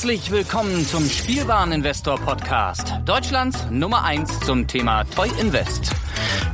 Herzlich 0.00 0.30
willkommen 0.30 0.86
zum 0.86 1.04
Spielwareninvestor 1.04 2.18
Podcast, 2.18 2.94
Deutschlands 3.04 3.66
Nummer 3.70 4.02
1 4.02 4.40
zum 4.40 4.66
Thema 4.66 5.04
Toy 5.04 5.28
Invest. 5.38 5.92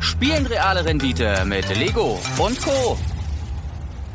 Spielen 0.01 0.47
reale 0.47 0.85
Rendite 0.85 1.45
mit 1.45 1.69
Lego 1.79 2.19
und 2.39 2.61
Co. 2.61 2.99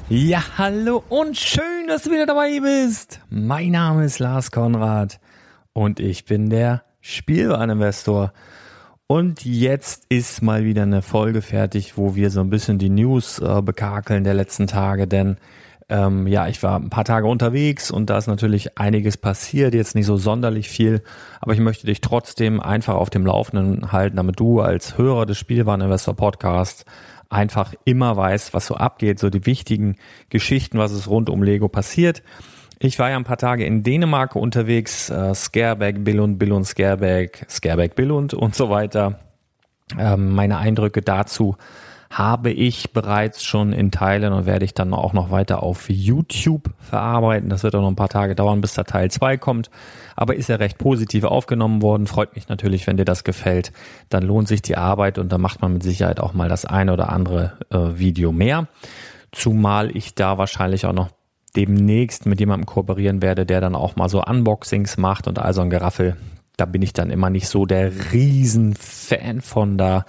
Ja, 0.09 0.43
hallo 0.57 1.01
und 1.07 1.37
schön, 1.37 1.87
dass 1.87 2.03
du 2.03 2.11
wieder 2.11 2.25
dabei 2.25 2.59
bist. 2.59 3.21
Mein 3.29 3.71
Name 3.71 4.03
ist 4.03 4.19
Lars 4.19 4.51
Konrad 4.51 5.21
und 5.71 6.01
ich 6.01 6.25
bin 6.25 6.49
der 6.49 6.83
Spielwareninvestor. 6.99 8.33
Und 9.07 9.45
jetzt 9.45 10.07
ist 10.09 10.41
mal 10.41 10.65
wieder 10.65 10.81
eine 10.81 11.01
Folge 11.01 11.41
fertig, 11.41 11.97
wo 11.97 12.15
wir 12.15 12.31
so 12.31 12.41
ein 12.41 12.49
bisschen 12.49 12.79
die 12.79 12.89
News 12.89 13.39
äh, 13.39 13.61
bekakeln 13.61 14.25
der 14.25 14.33
letzten 14.33 14.67
Tage, 14.67 15.07
denn 15.07 15.37
ähm, 15.91 16.25
ja, 16.25 16.47
ich 16.47 16.63
war 16.63 16.79
ein 16.79 16.89
paar 16.89 17.03
Tage 17.03 17.27
unterwegs 17.27 17.91
und 17.91 18.09
da 18.09 18.17
ist 18.17 18.27
natürlich 18.27 18.77
einiges 18.77 19.17
passiert, 19.17 19.73
jetzt 19.73 19.93
nicht 19.93 20.05
so 20.05 20.15
sonderlich 20.15 20.69
viel, 20.69 21.03
aber 21.41 21.53
ich 21.53 21.59
möchte 21.59 21.85
dich 21.85 21.99
trotzdem 21.99 22.61
einfach 22.61 22.95
auf 22.95 23.09
dem 23.09 23.25
Laufenden 23.25 23.91
halten, 23.91 24.15
damit 24.15 24.39
du 24.39 24.61
als 24.61 24.97
Hörer 24.97 25.25
des 25.25 25.37
Spielwareninvestor 25.37 26.15
Podcasts 26.15 26.85
einfach 27.29 27.73
immer 27.83 28.15
weißt, 28.15 28.53
was 28.53 28.67
so 28.67 28.75
abgeht, 28.75 29.19
so 29.19 29.29
die 29.29 29.45
wichtigen 29.45 29.97
Geschichten, 30.29 30.77
was 30.77 30.93
es 30.93 31.09
rund 31.09 31.29
um 31.29 31.43
Lego 31.43 31.67
passiert. 31.67 32.23
Ich 32.79 32.97
war 32.97 33.09
ja 33.09 33.17
ein 33.17 33.25
paar 33.25 33.37
Tage 33.37 33.65
in 33.65 33.83
Dänemark 33.83 34.37
unterwegs, 34.37 35.09
äh, 35.09 35.35
Scareback, 35.35 36.03
Billund, 36.05 36.39
Billund, 36.39 36.65
Scareback, 36.65 37.45
Scareback, 37.49 37.95
Billund 37.95 38.33
und 38.33 38.55
so 38.55 38.69
weiter. 38.69 39.19
Ähm, 39.99 40.33
meine 40.33 40.57
Eindrücke 40.57 41.01
dazu 41.01 41.57
habe 42.11 42.51
ich 42.51 42.91
bereits 42.91 43.41
schon 43.41 43.71
in 43.71 43.89
Teilen 43.89 44.33
und 44.33 44.45
werde 44.45 44.65
ich 44.65 44.73
dann 44.73 44.93
auch 44.93 45.13
noch 45.13 45.31
weiter 45.31 45.63
auf 45.63 45.89
YouTube 45.89 46.69
verarbeiten. 46.77 47.49
Das 47.49 47.63
wird 47.63 47.73
auch 47.73 47.81
noch 47.81 47.87
ein 47.87 47.95
paar 47.95 48.09
Tage 48.09 48.35
dauern, 48.35 48.59
bis 48.59 48.73
da 48.73 48.83
Teil 48.83 49.09
2 49.09 49.37
kommt. 49.37 49.71
Aber 50.17 50.35
ist 50.35 50.49
ja 50.49 50.57
recht 50.57 50.77
positiv 50.77 51.23
aufgenommen 51.23 51.81
worden. 51.81 52.07
Freut 52.07 52.35
mich 52.35 52.49
natürlich, 52.49 52.85
wenn 52.85 52.97
dir 52.97 53.05
das 53.05 53.23
gefällt. 53.23 53.71
Dann 54.09 54.23
lohnt 54.23 54.49
sich 54.49 54.61
die 54.61 54.75
Arbeit 54.75 55.19
und 55.19 55.31
dann 55.31 55.39
macht 55.39 55.61
man 55.61 55.71
mit 55.71 55.83
Sicherheit 55.83 56.19
auch 56.19 56.33
mal 56.33 56.49
das 56.49 56.65
eine 56.65 56.91
oder 56.91 57.09
andere 57.09 57.53
äh, 57.69 57.97
Video 57.97 58.33
mehr. 58.33 58.67
Zumal 59.31 59.95
ich 59.95 60.13
da 60.13 60.37
wahrscheinlich 60.37 60.85
auch 60.85 60.93
noch 60.93 61.11
demnächst 61.55 62.25
mit 62.25 62.41
jemandem 62.41 62.65
kooperieren 62.65 63.21
werde, 63.21 63.45
der 63.45 63.61
dann 63.61 63.75
auch 63.75 63.95
mal 63.95 64.09
so 64.09 64.21
Unboxings 64.21 64.97
macht 64.97 65.29
und 65.29 65.39
also 65.39 65.61
ein 65.61 65.69
Geraffel 65.69 66.17
da 66.61 66.65
bin 66.65 66.83
ich 66.83 66.93
dann 66.93 67.09
immer 67.09 67.31
nicht 67.31 67.47
so 67.47 67.65
der 67.65 67.91
Riesenfan 68.13 69.41
von 69.41 69.79
da 69.79 70.05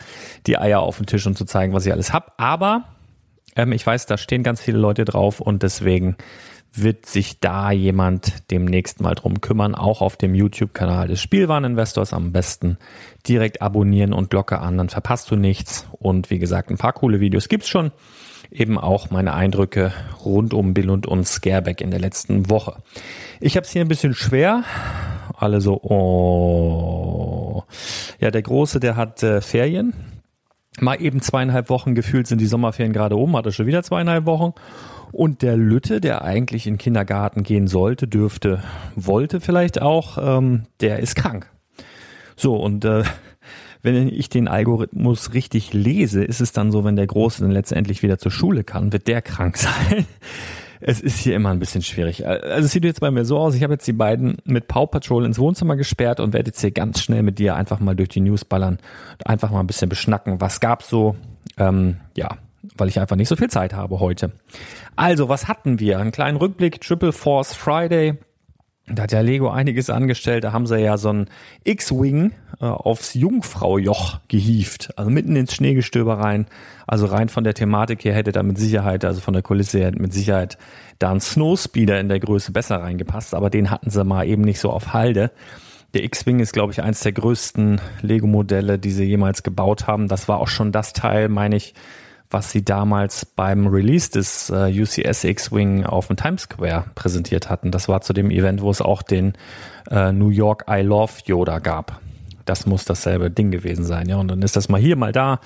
die 0.47 0.59
Eier 0.59 0.81
auf 0.81 0.99
den 0.99 1.07
Tisch 1.07 1.27
und 1.27 1.39
zu 1.39 1.47
zeigen, 1.47 1.73
was 1.73 1.87
ich 1.87 1.93
alles 1.93 2.13
hab. 2.13 2.35
Aber 2.37 2.85
ähm, 3.57 3.73
ich 3.73 3.87
weiß, 3.87 4.05
da 4.05 4.19
stehen 4.19 4.43
ganz 4.43 4.61
viele 4.61 4.77
Leute 4.77 5.07
drauf 5.07 5.41
und 5.41 5.63
deswegen 5.63 6.17
wird 6.75 7.07
sich 7.07 7.41
da 7.41 7.71
jemand 7.71 8.51
demnächst 8.51 9.01
mal 9.01 9.15
drum 9.15 9.41
kümmern, 9.41 9.75
auch 9.75 10.03
auf 10.03 10.17
dem 10.17 10.35
YouTube-Kanal 10.35 11.09
des 11.09 11.23
Spielwareninvestors 11.23 12.13
am 12.13 12.33
besten 12.33 12.77
direkt 13.27 13.63
abonnieren 13.63 14.13
und 14.13 14.29
Glocke 14.29 14.59
an, 14.59 14.77
dann 14.77 14.91
verpasst 14.91 15.31
du 15.31 15.37
nichts. 15.37 15.87
Und 15.93 16.31
wie 16.31 16.39
gesagt, 16.39 16.71
ein 16.71 16.79
paar 16.79 16.93
coole 16.93 17.21
Videos 17.21 17.49
gibt's 17.49 17.69
schon. 17.69 17.93
Eben 18.51 18.79
auch 18.79 19.11
meine 19.11 19.33
Eindrücke 19.33 19.93
rund 20.23 20.53
um 20.53 20.75
Bill 20.75 20.91
und 20.91 21.07
uns 21.07 21.33
Scareback 21.33 21.81
in 21.81 21.91
der 21.91 22.01
letzten 22.01 22.51
Woche. 22.51 22.77
Ich 23.41 23.57
habe 23.57 23.65
es 23.65 23.73
hier 23.73 23.83
ein 23.83 23.89
bisschen 23.89 24.15
schwer, 24.15 24.65
alle 25.43 25.61
so, 25.61 25.81
oh. 25.83 27.65
Ja, 28.21 28.31
der 28.31 28.43
Große, 28.43 28.81
der 28.81 28.97
hat 28.97 29.23
äh, 29.23 29.41
Ferien. 29.41 29.93
Mal 30.81 31.03
eben 31.03 31.21
zweieinhalb 31.21 31.69
Wochen 31.69 31.95
gefühlt 31.95 32.27
sind 32.27 32.41
die 32.41 32.47
Sommerferien 32.47 32.93
gerade 32.93 33.19
oben, 33.19 33.37
hatte 33.37 33.53
schon 33.53 33.67
wieder 33.67 33.83
zweieinhalb 33.83 34.25
Wochen. 34.25 34.53
Und 35.11 35.43
der 35.43 35.57
Lütte, 35.57 36.01
der 36.01 36.23
eigentlich 36.23 36.67
in 36.67 36.75
den 36.75 36.79
Kindergarten 36.79 37.43
gehen 37.43 37.67
sollte, 37.67 38.09
dürfte, 38.09 38.63
wollte 38.97 39.41
vielleicht 39.41 39.83
auch, 39.83 40.17
ähm, 40.19 40.63
der 40.81 41.01
ist 41.01 41.17
krank. 41.17 41.51
So, 42.37 42.57
und 42.57 42.85
äh, 42.87 43.03
wenn 43.83 44.09
ich 44.09 44.31
den 44.31 44.49
Algorithmus 44.49 45.35
richtig 45.35 45.75
lese, 45.75 46.25
ist 46.25 46.41
es 46.41 46.53
dann 46.53 46.73
so, 46.73 46.85
wenn 46.85 46.97
der 46.97 47.07
Große 47.07 47.43
dann 47.43 47.51
letztendlich 47.51 48.03
wieder 48.03 48.17
zur 48.17 48.31
Schule 48.31 48.65
kann, 48.65 48.93
wird 48.93 49.09
der 49.09 49.21
krank 49.21 49.57
sein 49.59 50.07
es 50.85 51.01
ist 51.01 51.19
hier 51.19 51.37
immer 51.37 51.51
ein 51.51 51.59
bisschen 51.59 51.83
schwierig. 51.83 52.27
Also 52.27 52.67
es 52.67 52.73
sieht 52.73 52.85
jetzt 52.85 53.01
bei 53.01 53.11
mir 53.11 53.25
so 53.25 53.39
aus, 53.39 53.55
ich 53.55 53.63
habe 53.63 53.75
jetzt 53.75 53.87
die 53.87 53.93
beiden 53.93 54.39
mit 54.45 54.67
Paw 54.67 54.87
Patrol 54.87 55.25
ins 55.25 55.39
Wohnzimmer 55.39 55.77
gesperrt 55.77 56.19
und 56.19 56.33
werde 56.33 56.49
jetzt 56.49 56.61
hier 56.61 56.73
ganz 56.73 57.01
schnell 57.01 57.23
mit 57.23 57.39
dir 57.39 57.55
einfach 57.55 57.79
mal 57.79 57.95
durch 57.95 58.09
die 58.09 58.21
News 58.21 58.45
ballern 58.45 58.79
und 59.19 59.27
einfach 59.27 59.51
mal 59.51 59.61
ein 59.61 59.67
bisschen 59.67 59.89
beschnacken, 59.89 60.41
was 60.41 60.61
gab's 60.61 60.89
so, 60.89 61.17
ähm, 61.57 61.99
ja, 62.17 62.37
weil 62.77 62.89
ich 62.89 62.99
einfach 62.99 63.17
nicht 63.17 63.29
so 63.29 63.37
viel 63.37 63.49
Zeit 63.49 63.75
habe 63.75 64.01
heute. 64.01 64.33
Also, 64.97 65.29
was 65.29 65.49
hatten 65.49 65.79
wir? 65.79 65.99
Einen 65.99 66.13
kleinen 66.13 66.37
Rückblick, 66.37 66.81
Triple 66.81 67.13
Force 67.13 67.55
Friday. 67.55 68.19
Da 68.89 69.05
hat 69.05 69.13
ja 69.13 69.21
Lego 69.21 69.49
einiges 69.49 69.91
angestellt. 69.91 70.45
Da 70.45 70.53
haben 70.53 70.67
sie 70.67 70.79
ja 70.79 70.97
so 70.97 71.11
ein 71.11 71.27
X-Wing 71.65 72.33
äh, 72.61 72.65
aufs 72.65 73.15
Jungfraujoch 73.15 74.19
gehieft. 74.29 74.99
Also 74.99 75.11
mitten 75.11 75.37
ins 75.37 75.55
Schneegestöber 75.55 76.19
rein. 76.19 76.47
Also 76.87 77.07
rein 77.07 77.29
von 77.29 77.45
der 77.45 77.55
Thematik 77.55 78.05
her 78.05 78.15
hätte 78.15 78.33
da 78.33 78.43
mit 78.43 78.59
Sicherheit, 78.59 79.05
also 79.05 79.21
von 79.21 79.35
der 79.35 79.43
Kulisse 79.43 79.79
her 79.79 79.93
mit 79.97 80.13
Sicherheit 80.13 80.59
da 80.99 81.13
ein 81.13 81.21
Snowspeeder 81.21 82.01
in 82.01 82.09
der 82.09 82.19
Größe 82.19 82.51
besser 82.51 82.77
reingepasst. 82.83 83.35
Aber 83.35 83.51
den 83.51 83.71
hatten 83.71 83.91
sie 83.91 84.05
mal 84.05 84.27
eben 84.27 84.43
nicht 84.43 84.59
so 84.59 84.71
auf 84.71 84.93
Halde. 84.93 85.31
Der 85.95 86.03
X-Wing 86.05 86.41
ist, 86.41 86.53
glaube 86.53 86.73
ich, 86.73 86.83
eins 86.83 87.01
der 87.01 87.13
größten 87.13 87.81
Lego-Modelle, 88.01 88.79
die 88.79 88.91
sie 88.91 89.05
jemals 89.05 89.43
gebaut 89.43 89.87
haben. 89.87 90.09
Das 90.09 90.27
war 90.27 90.41
auch 90.41 90.49
schon 90.49 90.73
das 90.73 90.93
Teil, 90.93 91.29
meine 91.29 91.57
ich, 91.57 91.75
was 92.33 92.51
sie 92.51 92.65
damals 92.65 93.25
beim 93.25 93.67
Release 93.67 94.11
des 94.11 94.51
äh, 94.51 94.73
UCS 94.73 95.25
X-Wing 95.25 95.85
auf 95.85 96.09
dem 96.09 96.17
Times 96.17 96.43
Square 96.43 96.85
präsentiert 96.95 97.51
hatten. 97.51 97.71
Das 97.71 97.89
war 97.89 98.01
zu 98.01 98.13
dem 98.13 98.31
Event, 98.31 98.63
wo 98.63 98.71
es 98.71 98.81
auch 98.81 99.03
den 99.03 99.35
äh, 99.91 100.13
New 100.13 100.31
York 100.31 100.65
I 100.69 100.81
Love 100.81 101.13
Yoda 101.25 101.59
gab. 101.59 102.01
Das 102.45 102.67
muss 102.67 102.85
dasselbe 102.85 103.31
Ding 103.31 103.51
gewesen 103.51 103.85
sein, 103.85 104.09
ja. 104.09 104.17
Und 104.17 104.29
dann 104.29 104.43
ist 104.43 104.57
das 104.57 104.69
mal 104.69 104.81
hier, 104.81 104.97
mal 104.97 105.13
da. 105.13 105.39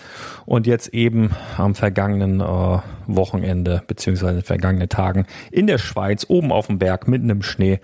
Und 0.47 0.66
jetzt 0.66 0.88
eben 0.94 1.30
am 1.56 1.74
vergangenen 1.74 2.41
äh, 2.41 2.78
Wochenende, 3.06 3.82
beziehungsweise 3.86 4.42
vergangenen 4.42 4.88
Tagen 4.88 5.26
in 5.50 5.66
der 5.66 5.78
Schweiz, 5.78 6.24
oben 6.28 6.53
auf 6.53 6.68
dem 6.68 6.78
Berg, 6.78 7.06
mitten 7.08 7.28
im 7.28 7.42
Schnee. 7.42 7.80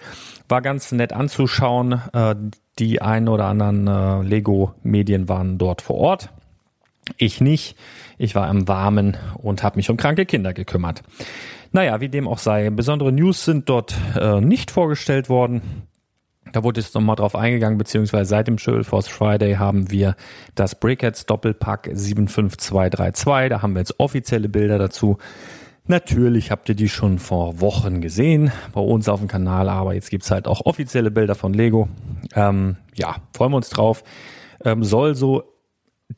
War 0.48 0.62
ganz 0.62 0.92
nett 0.92 1.12
anzuschauen. 1.12 2.00
Äh, 2.12 2.34
die 2.78 3.02
ein 3.02 3.28
oder 3.28 3.46
anderen 3.46 3.86
äh, 3.86 4.22
Lego-Medien 4.22 5.28
waren 5.28 5.58
dort 5.58 5.82
vor 5.82 5.96
Ort. 5.96 6.30
Ich 7.16 7.40
nicht. 7.40 7.76
Ich 8.18 8.34
war 8.34 8.48
im 8.48 8.68
Warmen 8.68 9.16
und 9.38 9.62
habe 9.62 9.76
mich 9.76 9.90
um 9.90 9.96
kranke 9.96 10.26
Kinder 10.26 10.52
gekümmert. 10.52 11.02
Naja, 11.72 12.00
wie 12.00 12.08
dem 12.08 12.28
auch 12.28 12.38
sei, 12.38 12.70
besondere 12.70 13.12
News 13.12 13.44
sind 13.44 13.68
dort 13.68 13.94
äh, 14.14 14.40
nicht 14.40 14.70
vorgestellt 14.70 15.28
worden. 15.28 15.86
Da 16.52 16.62
wurde 16.62 16.80
jetzt 16.80 16.94
nochmal 16.94 17.16
drauf 17.16 17.34
eingegangen, 17.34 17.78
beziehungsweise 17.78 18.28
seit 18.28 18.46
dem 18.46 18.58
Chill 18.58 18.84
Force 18.84 19.08
Friday 19.08 19.54
haben 19.54 19.90
wir 19.90 20.16
das 20.54 20.78
Brickheads 20.78 21.24
Doppelpack 21.24 21.88
75232. 21.92 23.48
Da 23.48 23.62
haben 23.62 23.72
wir 23.72 23.80
jetzt 23.80 23.98
offizielle 23.98 24.50
Bilder 24.50 24.78
dazu. 24.78 25.16
Natürlich 25.86 26.50
habt 26.50 26.68
ihr 26.68 26.74
die 26.74 26.88
schon 26.88 27.18
vor 27.18 27.60
Wochen 27.60 28.00
gesehen 28.00 28.52
bei 28.72 28.80
uns 28.80 29.08
auf 29.08 29.20
dem 29.20 29.28
Kanal, 29.28 29.68
aber 29.68 29.94
jetzt 29.94 30.10
gibt's 30.10 30.30
halt 30.30 30.46
auch 30.46 30.66
offizielle 30.66 31.10
Bilder 31.10 31.34
von 31.34 31.54
Lego. 31.54 31.88
Ähm, 32.34 32.76
ja, 32.94 33.16
freuen 33.34 33.52
wir 33.52 33.56
uns 33.56 33.70
drauf. 33.70 34.04
Ähm, 34.64 34.84
soll 34.84 35.14
so 35.14 35.51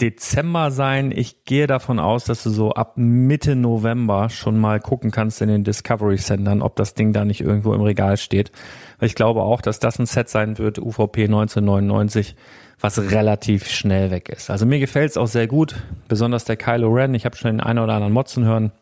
Dezember 0.01 0.71
sein. 0.71 1.13
Ich 1.15 1.45
gehe 1.45 1.67
davon 1.67 1.99
aus, 1.99 2.25
dass 2.25 2.43
du 2.43 2.51
so 2.51 2.73
ab 2.73 2.95
Mitte 2.97 3.55
November 3.55 4.29
schon 4.29 4.59
mal 4.59 4.81
gucken 4.81 5.11
kannst 5.11 5.41
in 5.43 5.49
den 5.49 5.65
Discovery 5.65 6.17
Centern, 6.17 6.63
ob 6.63 6.77
das 6.77 6.95
Ding 6.95 7.13
da 7.13 7.25
nicht 7.25 7.41
irgendwo 7.41 7.75
im 7.75 7.81
Regal 7.81 8.17
steht. 8.17 8.51
Ich 9.01 9.15
glaube 9.15 9.43
auch, 9.43 9.61
dass 9.61 9.79
das 9.79 9.99
ein 9.99 10.07
Set 10.07 10.29
sein 10.29 10.59
wird, 10.59 10.79
UVP 10.79 11.25
1999, 11.25 12.35
was 12.81 12.99
relativ 13.11 13.69
schnell 13.69 14.11
weg 14.11 14.29
ist. 14.29 14.51
Also 14.51 14.67
mir 14.67 14.81
gefällt 14.81 15.11
es 15.11 15.17
auch 15.17 15.29
sehr 15.29 15.47
gut, 15.47 15.77
besonders 16.09 16.45
der 16.45 16.57
Kylo 16.57 16.93
Ren. 16.93 17.15
Ich 17.15 17.25
habe 17.25 17.37
schon 17.37 17.53
den 17.53 17.61
einen 17.61 17.79
oder 17.79 17.95
anderen 17.95 18.13
Motzen 18.13 18.45
hören. 18.45 18.73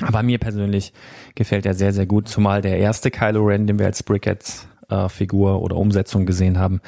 Aber 0.00 0.22
mir 0.22 0.38
persönlich 0.38 0.94
gefällt 1.34 1.66
er 1.66 1.74
sehr, 1.74 1.92
sehr 1.92 2.06
gut, 2.06 2.28
zumal 2.28 2.62
der 2.62 2.78
erste 2.78 3.10
Kylo 3.10 3.44
Ren, 3.44 3.66
den 3.66 3.78
wir 3.78 3.86
als 3.86 4.02
Brickheads 4.02 4.66
Figur 5.08 5.62
oder 5.62 5.76
Umsetzung 5.76 6.26
gesehen 6.26 6.58
haben, 6.58 6.80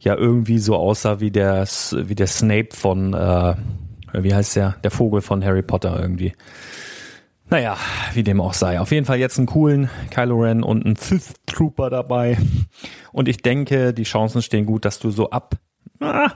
ja 0.00 0.14
irgendwie 0.14 0.58
so 0.58 0.76
aussah 0.76 1.20
wie 1.20 1.30
der, 1.30 1.64
wie 1.64 2.14
der 2.14 2.26
Snape 2.26 2.68
von, 2.72 3.14
äh, 3.14 3.54
wie 4.12 4.34
heißt 4.34 4.56
der, 4.56 4.76
der 4.82 4.90
Vogel 4.90 5.20
von 5.20 5.44
Harry 5.44 5.62
Potter 5.62 5.98
irgendwie. 6.00 6.32
Naja, 7.50 7.78
wie 8.12 8.22
dem 8.22 8.40
auch 8.40 8.52
sei. 8.52 8.78
Auf 8.78 8.92
jeden 8.92 9.06
Fall 9.06 9.18
jetzt 9.18 9.38
einen 9.38 9.46
coolen 9.46 9.88
Kylo 10.10 10.36
Ren 10.36 10.62
und 10.62 10.84
einen 10.84 10.96
Sith 10.96 11.32
Trooper 11.46 11.88
dabei. 11.88 12.36
Und 13.10 13.26
ich 13.26 13.38
denke, 13.38 13.94
die 13.94 14.02
Chancen 14.02 14.42
stehen 14.42 14.66
gut, 14.66 14.84
dass 14.84 14.98
du 14.98 15.10
so 15.10 15.30
ab 15.30 15.54
ah, 16.00 16.32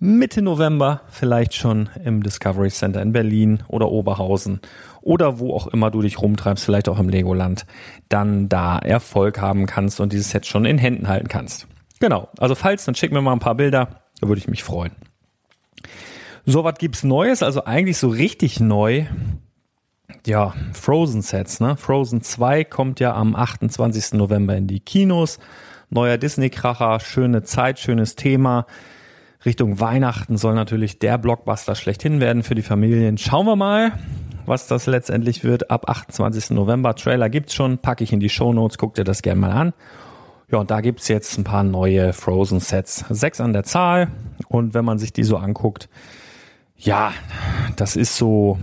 Mitte 0.00 0.42
November 0.42 1.02
vielleicht 1.10 1.54
schon 1.54 1.88
im 2.04 2.22
Discovery 2.24 2.70
Center 2.70 3.00
in 3.02 3.12
Berlin 3.12 3.62
oder 3.68 3.88
Oberhausen 3.88 4.60
oder 5.00 5.38
wo 5.38 5.54
auch 5.54 5.66
immer 5.66 5.90
du 5.90 6.02
dich 6.02 6.20
rumtreibst, 6.20 6.64
vielleicht 6.64 6.88
auch 6.88 6.98
im 6.98 7.08
Legoland, 7.08 7.66
dann 8.08 8.48
da 8.48 8.78
Erfolg 8.78 9.40
haben 9.40 9.66
kannst 9.66 10.00
und 10.00 10.12
dieses 10.12 10.30
Set 10.30 10.46
schon 10.46 10.64
in 10.64 10.78
Händen 10.78 11.08
halten 11.08 11.28
kannst. 11.28 11.66
Genau. 12.00 12.28
Also 12.38 12.54
falls, 12.54 12.84
dann 12.84 12.94
schick 12.94 13.12
mir 13.12 13.20
mal 13.20 13.32
ein 13.32 13.40
paar 13.40 13.54
Bilder. 13.54 14.02
Da 14.20 14.28
würde 14.28 14.38
ich 14.40 14.48
mich 14.48 14.62
freuen. 14.62 14.92
So, 16.46 16.64
was 16.64 16.78
gibt's 16.78 17.04
Neues? 17.04 17.42
Also 17.42 17.64
eigentlich 17.64 17.98
so 17.98 18.08
richtig 18.08 18.60
neu. 18.60 19.04
Ja, 20.26 20.54
Frozen 20.72 21.22
Sets, 21.22 21.60
ne? 21.60 21.76
Frozen 21.76 22.22
2 22.22 22.64
kommt 22.64 23.00
ja 23.00 23.14
am 23.14 23.36
28. 23.36 24.14
November 24.14 24.56
in 24.56 24.66
die 24.66 24.80
Kinos. 24.80 25.38
neuer 25.90 26.18
Disney-Kracher, 26.18 27.00
schöne 27.00 27.42
Zeit, 27.42 27.78
schönes 27.78 28.14
Thema. 28.14 28.66
Richtung 29.44 29.80
Weihnachten 29.80 30.36
soll 30.36 30.54
natürlich 30.54 30.98
der 30.98 31.18
Blockbuster 31.18 31.74
schlechthin 31.74 32.20
werden 32.20 32.42
für 32.42 32.54
die 32.54 32.62
Familien. 32.62 33.18
Schauen 33.18 33.46
wir 33.46 33.56
mal, 33.56 33.92
was 34.48 34.66
das 34.66 34.86
letztendlich 34.86 35.44
wird. 35.44 35.70
Ab 35.70 35.88
28. 35.88 36.50
November. 36.50 36.94
Trailer 36.94 37.28
gibt's 37.28 37.54
schon, 37.54 37.78
packe 37.78 38.04
ich 38.04 38.12
in 38.12 38.20
die 38.20 38.28
Show 38.28 38.52
Notes, 38.52 38.78
guck 38.78 38.94
dir 38.94 39.04
das 39.04 39.22
gerne 39.22 39.40
mal 39.40 39.52
an. 39.52 39.72
Ja, 40.50 40.58
und 40.58 40.70
da 40.70 40.80
gibt's 40.80 41.08
jetzt 41.08 41.38
ein 41.38 41.44
paar 41.44 41.62
neue 41.62 42.12
Frozen-Sets. 42.12 43.04
Sechs 43.10 43.40
an 43.40 43.52
der 43.52 43.64
Zahl. 43.64 44.08
Und 44.48 44.72
wenn 44.72 44.84
man 44.84 44.98
sich 44.98 45.12
die 45.12 45.24
so 45.24 45.36
anguckt, 45.36 45.88
ja, 46.76 47.12
das 47.76 47.96
ist 47.96 48.16
so 48.16 48.58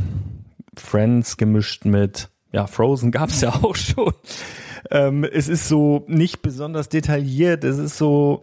Friends 0.75 1.37
gemischt 1.37 1.85
mit, 1.85 2.29
ja, 2.51 2.65
Frozen 2.65 3.11
gab's 3.11 3.41
ja 3.41 3.49
auch 3.61 3.75
schon. 3.75 4.13
Ähm, 4.89 5.23
es 5.23 5.47
ist 5.47 5.67
so 5.67 6.03
nicht 6.07 6.41
besonders 6.41 6.89
detailliert. 6.89 7.63
Es 7.63 7.77
ist 7.77 7.97
so, 7.97 8.41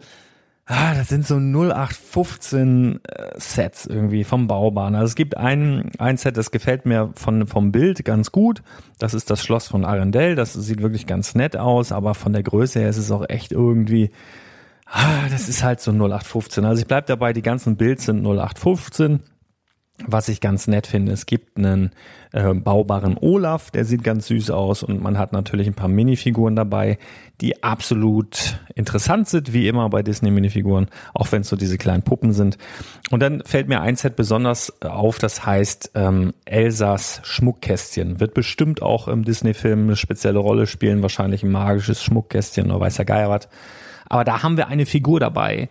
Ah, 0.65 0.93
das 0.93 1.09
sind 1.09 1.27
so 1.27 1.35
0815 1.35 3.01
äh, 3.03 3.31
Sets 3.37 3.85
irgendwie 3.85 4.23
vom 4.23 4.47
Baubahn. 4.47 4.95
Also 4.95 5.07
es 5.07 5.15
gibt 5.15 5.35
ein, 5.35 5.91
ein 5.97 6.15
Set, 6.15 6.37
das 6.37 6.51
gefällt 6.51 6.85
mir 6.85 7.11
von, 7.15 7.47
vom 7.47 7.73
Bild 7.73 8.05
ganz 8.05 8.31
gut. 8.31 8.63
Das 8.97 9.13
ist 9.13 9.29
das 9.29 9.43
Schloss 9.43 9.67
von 9.67 9.83
Arendelle. 9.83 10.35
Das 10.35 10.53
sieht 10.53 10.81
wirklich 10.81 11.05
ganz 11.05 11.35
nett 11.35 11.57
aus, 11.57 11.91
aber 11.91 12.15
von 12.15 12.31
der 12.31 12.43
Größe 12.43 12.79
her 12.79 12.89
ist 12.89 12.97
es 12.97 13.11
auch 13.11 13.27
echt 13.27 13.51
irgendwie, 13.51 14.11
ah, 14.85 15.27
das 15.29 15.49
ist 15.49 15.63
halt 15.63 15.81
so 15.81 15.91
0815. 15.91 16.63
Also 16.63 16.81
ich 16.81 16.87
bleib 16.87 17.07
dabei, 17.07 17.33
die 17.33 17.41
ganzen 17.41 17.75
Bilds 17.75 18.05
sind 18.05 18.25
0815. 18.25 19.19
Was 19.99 20.27
ich 20.27 20.41
ganz 20.41 20.67
nett 20.67 20.87
finde, 20.87 21.11
es 21.11 21.27
gibt 21.27 21.55
einen 21.55 21.91
äh, 22.31 22.51
baubaren 22.55 23.15
Olaf, 23.15 23.69
der 23.69 23.85
sieht 23.85 24.03
ganz 24.03 24.25
süß 24.25 24.49
aus 24.49 24.81
und 24.81 24.99
man 24.99 25.19
hat 25.19 25.33
natürlich 25.33 25.67
ein 25.67 25.75
paar 25.75 25.87
Minifiguren 25.87 26.55
dabei, 26.55 26.97
die 27.41 27.63
absolut 27.63 28.59
interessant 28.73 29.29
sind, 29.29 29.53
wie 29.53 29.67
immer 29.67 29.87
bei 29.89 30.01
Disney-Minifiguren, 30.01 30.87
auch 31.13 31.31
wenn 31.31 31.41
es 31.41 31.49
so 31.49 31.55
diese 31.55 31.77
kleinen 31.77 32.01
Puppen 32.01 32.33
sind. 32.33 32.57
Und 33.11 33.21
dann 33.21 33.43
fällt 33.45 33.67
mir 33.67 33.81
ein 33.81 33.95
Set 33.95 34.15
besonders 34.15 34.81
auf, 34.81 35.19
das 35.19 35.45
heißt 35.45 35.91
ähm, 35.93 36.33
Elsas 36.43 37.21
Schmuckkästchen. 37.23 38.19
Wird 38.19 38.33
bestimmt 38.33 38.81
auch 38.81 39.07
im 39.07 39.23
Disney-Film 39.23 39.83
eine 39.83 39.95
spezielle 39.95 40.39
Rolle 40.39 40.65
spielen, 40.65 41.03
wahrscheinlich 41.03 41.43
ein 41.43 41.51
magisches 41.51 42.01
Schmuckkästchen 42.01 42.71
oder 42.71 42.79
weiß 42.79 42.95
der 42.95 43.05
Geier 43.05 43.29
was. 43.29 43.47
Aber 44.09 44.23
da 44.23 44.41
haben 44.41 44.57
wir 44.57 44.67
eine 44.67 44.87
Figur 44.87 45.19
dabei, 45.19 45.69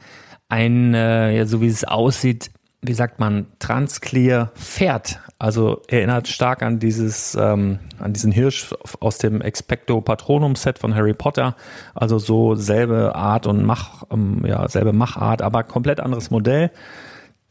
ein, 0.48 0.94
äh, 0.94 1.36
ja, 1.36 1.44
so 1.44 1.60
wie 1.60 1.66
es 1.66 1.82
aussieht, 1.82 2.50
wie 2.82 2.94
sagt 2.94 3.20
man, 3.20 3.46
Transclear 3.60 4.50
Pferd. 4.56 5.20
Also 5.38 5.82
erinnert 5.86 6.26
stark 6.26 6.62
an 6.62 6.80
dieses, 6.80 7.36
ähm, 7.36 7.78
an 8.00 8.12
diesen 8.12 8.32
Hirsch 8.32 8.74
aus 8.98 9.18
dem 9.18 9.40
Expecto 9.40 10.00
Patronum 10.00 10.56
Set 10.56 10.80
von 10.80 10.94
Harry 10.94 11.14
Potter. 11.14 11.54
Also 11.94 12.18
so 12.18 12.56
selbe 12.56 13.14
Art 13.14 13.46
und 13.46 13.64
Mach, 13.64 14.02
ähm, 14.10 14.44
ja, 14.44 14.68
selbe 14.68 14.92
Machart, 14.92 15.42
aber 15.42 15.62
komplett 15.62 16.00
anderes 16.00 16.30
Modell. 16.30 16.72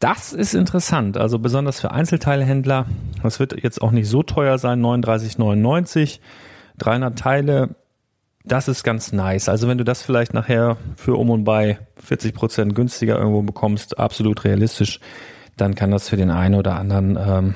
Das 0.00 0.32
ist 0.32 0.54
interessant, 0.54 1.16
also 1.16 1.38
besonders 1.38 1.80
für 1.80 1.92
Einzelteilhändler. 1.92 2.86
Das 3.22 3.40
wird 3.40 3.62
jetzt 3.62 3.80
auch 3.80 3.92
nicht 3.92 4.08
so 4.08 4.22
teuer 4.22 4.58
sein, 4.58 4.82
39,99. 4.82 6.18
300 6.78 7.18
Teile, 7.18 7.76
das 8.44 8.68
ist 8.68 8.82
ganz 8.82 9.12
nice. 9.12 9.48
Also 9.48 9.68
wenn 9.68 9.78
du 9.78 9.84
das 9.84 10.02
vielleicht 10.02 10.34
nachher 10.34 10.76
für 10.96 11.16
um 11.16 11.30
und 11.30 11.44
bei 11.44 11.78
40 11.96 12.34
Prozent 12.34 12.74
günstiger 12.74 13.18
irgendwo 13.18 13.42
bekommst, 13.42 13.98
absolut 13.98 14.44
realistisch, 14.44 15.00
dann 15.56 15.74
kann 15.74 15.90
das 15.90 16.08
für 16.08 16.16
den 16.16 16.30
einen 16.30 16.54
oder 16.56 16.76
anderen 16.76 17.16
ähm, 17.16 17.54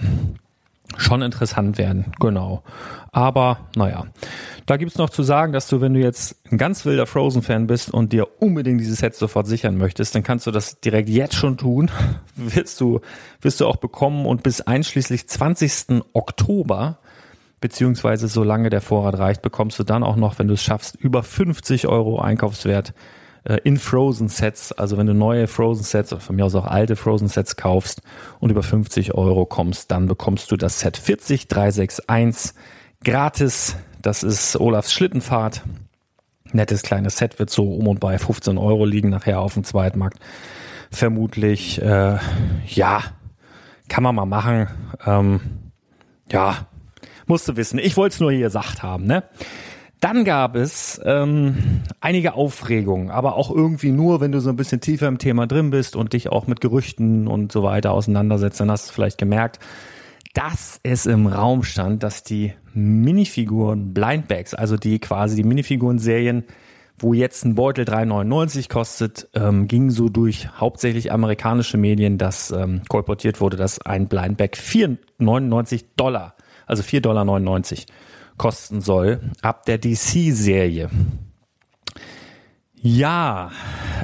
schon 0.96 1.22
interessant 1.22 1.78
werden. 1.78 2.12
Genau. 2.20 2.62
Aber 3.10 3.68
naja, 3.74 4.06
da 4.66 4.76
gibt's 4.76 4.98
noch 4.98 5.10
zu 5.10 5.22
sagen, 5.22 5.52
dass 5.52 5.68
du, 5.68 5.80
wenn 5.80 5.94
du 5.94 6.00
jetzt 6.00 6.36
ein 6.50 6.58
ganz 6.58 6.84
wilder 6.84 7.06
Frozen-Fan 7.06 7.66
bist 7.66 7.92
und 7.92 8.12
dir 8.12 8.28
unbedingt 8.40 8.80
dieses 8.80 8.98
Set 8.98 9.14
sofort 9.14 9.46
sichern 9.46 9.76
möchtest, 9.76 10.14
dann 10.14 10.22
kannst 10.22 10.46
du 10.46 10.50
das 10.50 10.80
direkt 10.80 11.08
jetzt 11.08 11.34
schon 11.34 11.56
tun. 11.56 11.90
wirst 12.36 12.80
du, 12.80 13.00
wirst 13.40 13.60
du 13.60 13.66
auch 13.66 13.76
bekommen 13.76 14.26
und 14.26 14.42
bis 14.42 14.60
einschließlich 14.60 15.28
20. 15.28 16.02
Oktober 16.12 16.98
beziehungsweise 17.66 18.28
solange 18.28 18.70
der 18.70 18.80
Vorrat 18.80 19.18
reicht, 19.18 19.42
bekommst 19.42 19.76
du 19.80 19.82
dann 19.82 20.04
auch 20.04 20.14
noch, 20.14 20.38
wenn 20.38 20.46
du 20.46 20.54
es 20.54 20.62
schaffst, 20.62 20.94
über 20.94 21.24
50 21.24 21.88
Euro 21.88 22.20
Einkaufswert 22.20 22.94
äh, 23.42 23.58
in 23.64 23.76
Frozen 23.76 24.28
Sets. 24.28 24.70
Also 24.70 24.96
wenn 24.96 25.08
du 25.08 25.14
neue 25.14 25.48
Frozen 25.48 25.82
Sets 25.82 26.12
oder 26.12 26.20
von 26.20 26.36
mir 26.36 26.44
aus 26.44 26.54
auch 26.54 26.64
alte 26.64 26.94
Frozen 26.94 27.26
Sets 27.26 27.56
kaufst 27.56 28.02
und 28.38 28.50
über 28.50 28.62
50 28.62 29.14
Euro 29.14 29.46
kommst, 29.46 29.90
dann 29.90 30.06
bekommst 30.06 30.52
du 30.52 30.56
das 30.56 30.78
Set 30.78 30.96
40361 30.96 32.54
gratis. 33.02 33.74
Das 34.00 34.22
ist 34.22 34.54
Olafs 34.60 34.92
Schlittenfahrt. 34.92 35.64
Nettes 36.52 36.82
kleines 36.82 37.16
Set 37.16 37.40
wird 37.40 37.50
so 37.50 37.64
um 37.74 37.88
und 37.88 37.98
bei 37.98 38.16
15 38.16 38.58
Euro 38.58 38.84
liegen 38.84 39.08
nachher 39.08 39.40
auf 39.40 39.54
dem 39.54 39.64
Zweitmarkt. 39.64 40.20
Vermutlich, 40.92 41.82
äh, 41.82 42.16
ja, 42.68 43.02
kann 43.88 44.04
man 44.04 44.14
mal 44.14 44.24
machen. 44.24 44.68
Ähm, 45.04 45.40
ja, 46.30 46.68
musst 47.26 47.48
du 47.48 47.56
wissen. 47.56 47.78
Ich 47.78 47.96
wollte 47.96 48.14
es 48.14 48.20
nur 48.20 48.32
hier 48.32 48.40
gesagt 48.40 48.82
haben, 48.82 49.06
ne? 49.06 49.24
Dann 50.00 50.24
gab 50.24 50.56
es 50.56 51.00
ähm, 51.04 51.82
einige 52.00 52.34
Aufregungen, 52.34 53.10
aber 53.10 53.36
auch 53.36 53.50
irgendwie 53.50 53.92
nur, 53.92 54.20
wenn 54.20 54.30
du 54.30 54.40
so 54.40 54.50
ein 54.50 54.56
bisschen 54.56 54.82
tiefer 54.82 55.08
im 55.08 55.16
Thema 55.18 55.46
drin 55.46 55.70
bist 55.70 55.96
und 55.96 56.12
dich 56.12 56.28
auch 56.28 56.46
mit 56.46 56.60
Gerüchten 56.60 57.26
und 57.26 57.50
so 57.50 57.62
weiter 57.62 57.92
auseinandersetzt, 57.92 58.60
dann 58.60 58.70
hast 58.70 58.90
du 58.90 58.92
vielleicht 58.92 59.16
gemerkt, 59.16 59.58
dass 60.34 60.80
es 60.82 61.06
im 61.06 61.26
Raum 61.26 61.62
stand, 61.62 62.02
dass 62.02 62.22
die 62.22 62.52
Minifiguren 62.74 63.94
Blindbags, 63.94 64.52
also 64.52 64.76
die 64.76 64.98
quasi 64.98 65.34
die 65.34 65.44
Minifiguren-Serien, 65.44 66.44
wo 66.98 67.14
jetzt 67.14 67.46
ein 67.46 67.54
Beutel 67.54 67.86
3,99 67.86 68.68
kostet, 68.68 69.28
ähm, 69.34 69.66
ging 69.66 69.88
so 69.90 70.10
durch 70.10 70.48
hauptsächlich 70.60 71.10
amerikanische 71.10 71.78
Medien, 71.78 72.18
dass 72.18 72.50
ähm, 72.50 72.82
kolportiert 72.86 73.40
wurde, 73.40 73.56
dass 73.56 73.80
ein 73.80 74.08
Blindbag 74.08 74.50
4,99 74.52 75.84
Dollar 75.96 76.35
also 76.66 76.82
4,99 76.82 77.00
Dollar 77.00 77.24
kosten 78.36 78.80
soll, 78.80 79.20
ab 79.40 79.64
der 79.64 79.78
DC-Serie. 79.78 80.90
Ja, 82.74 83.50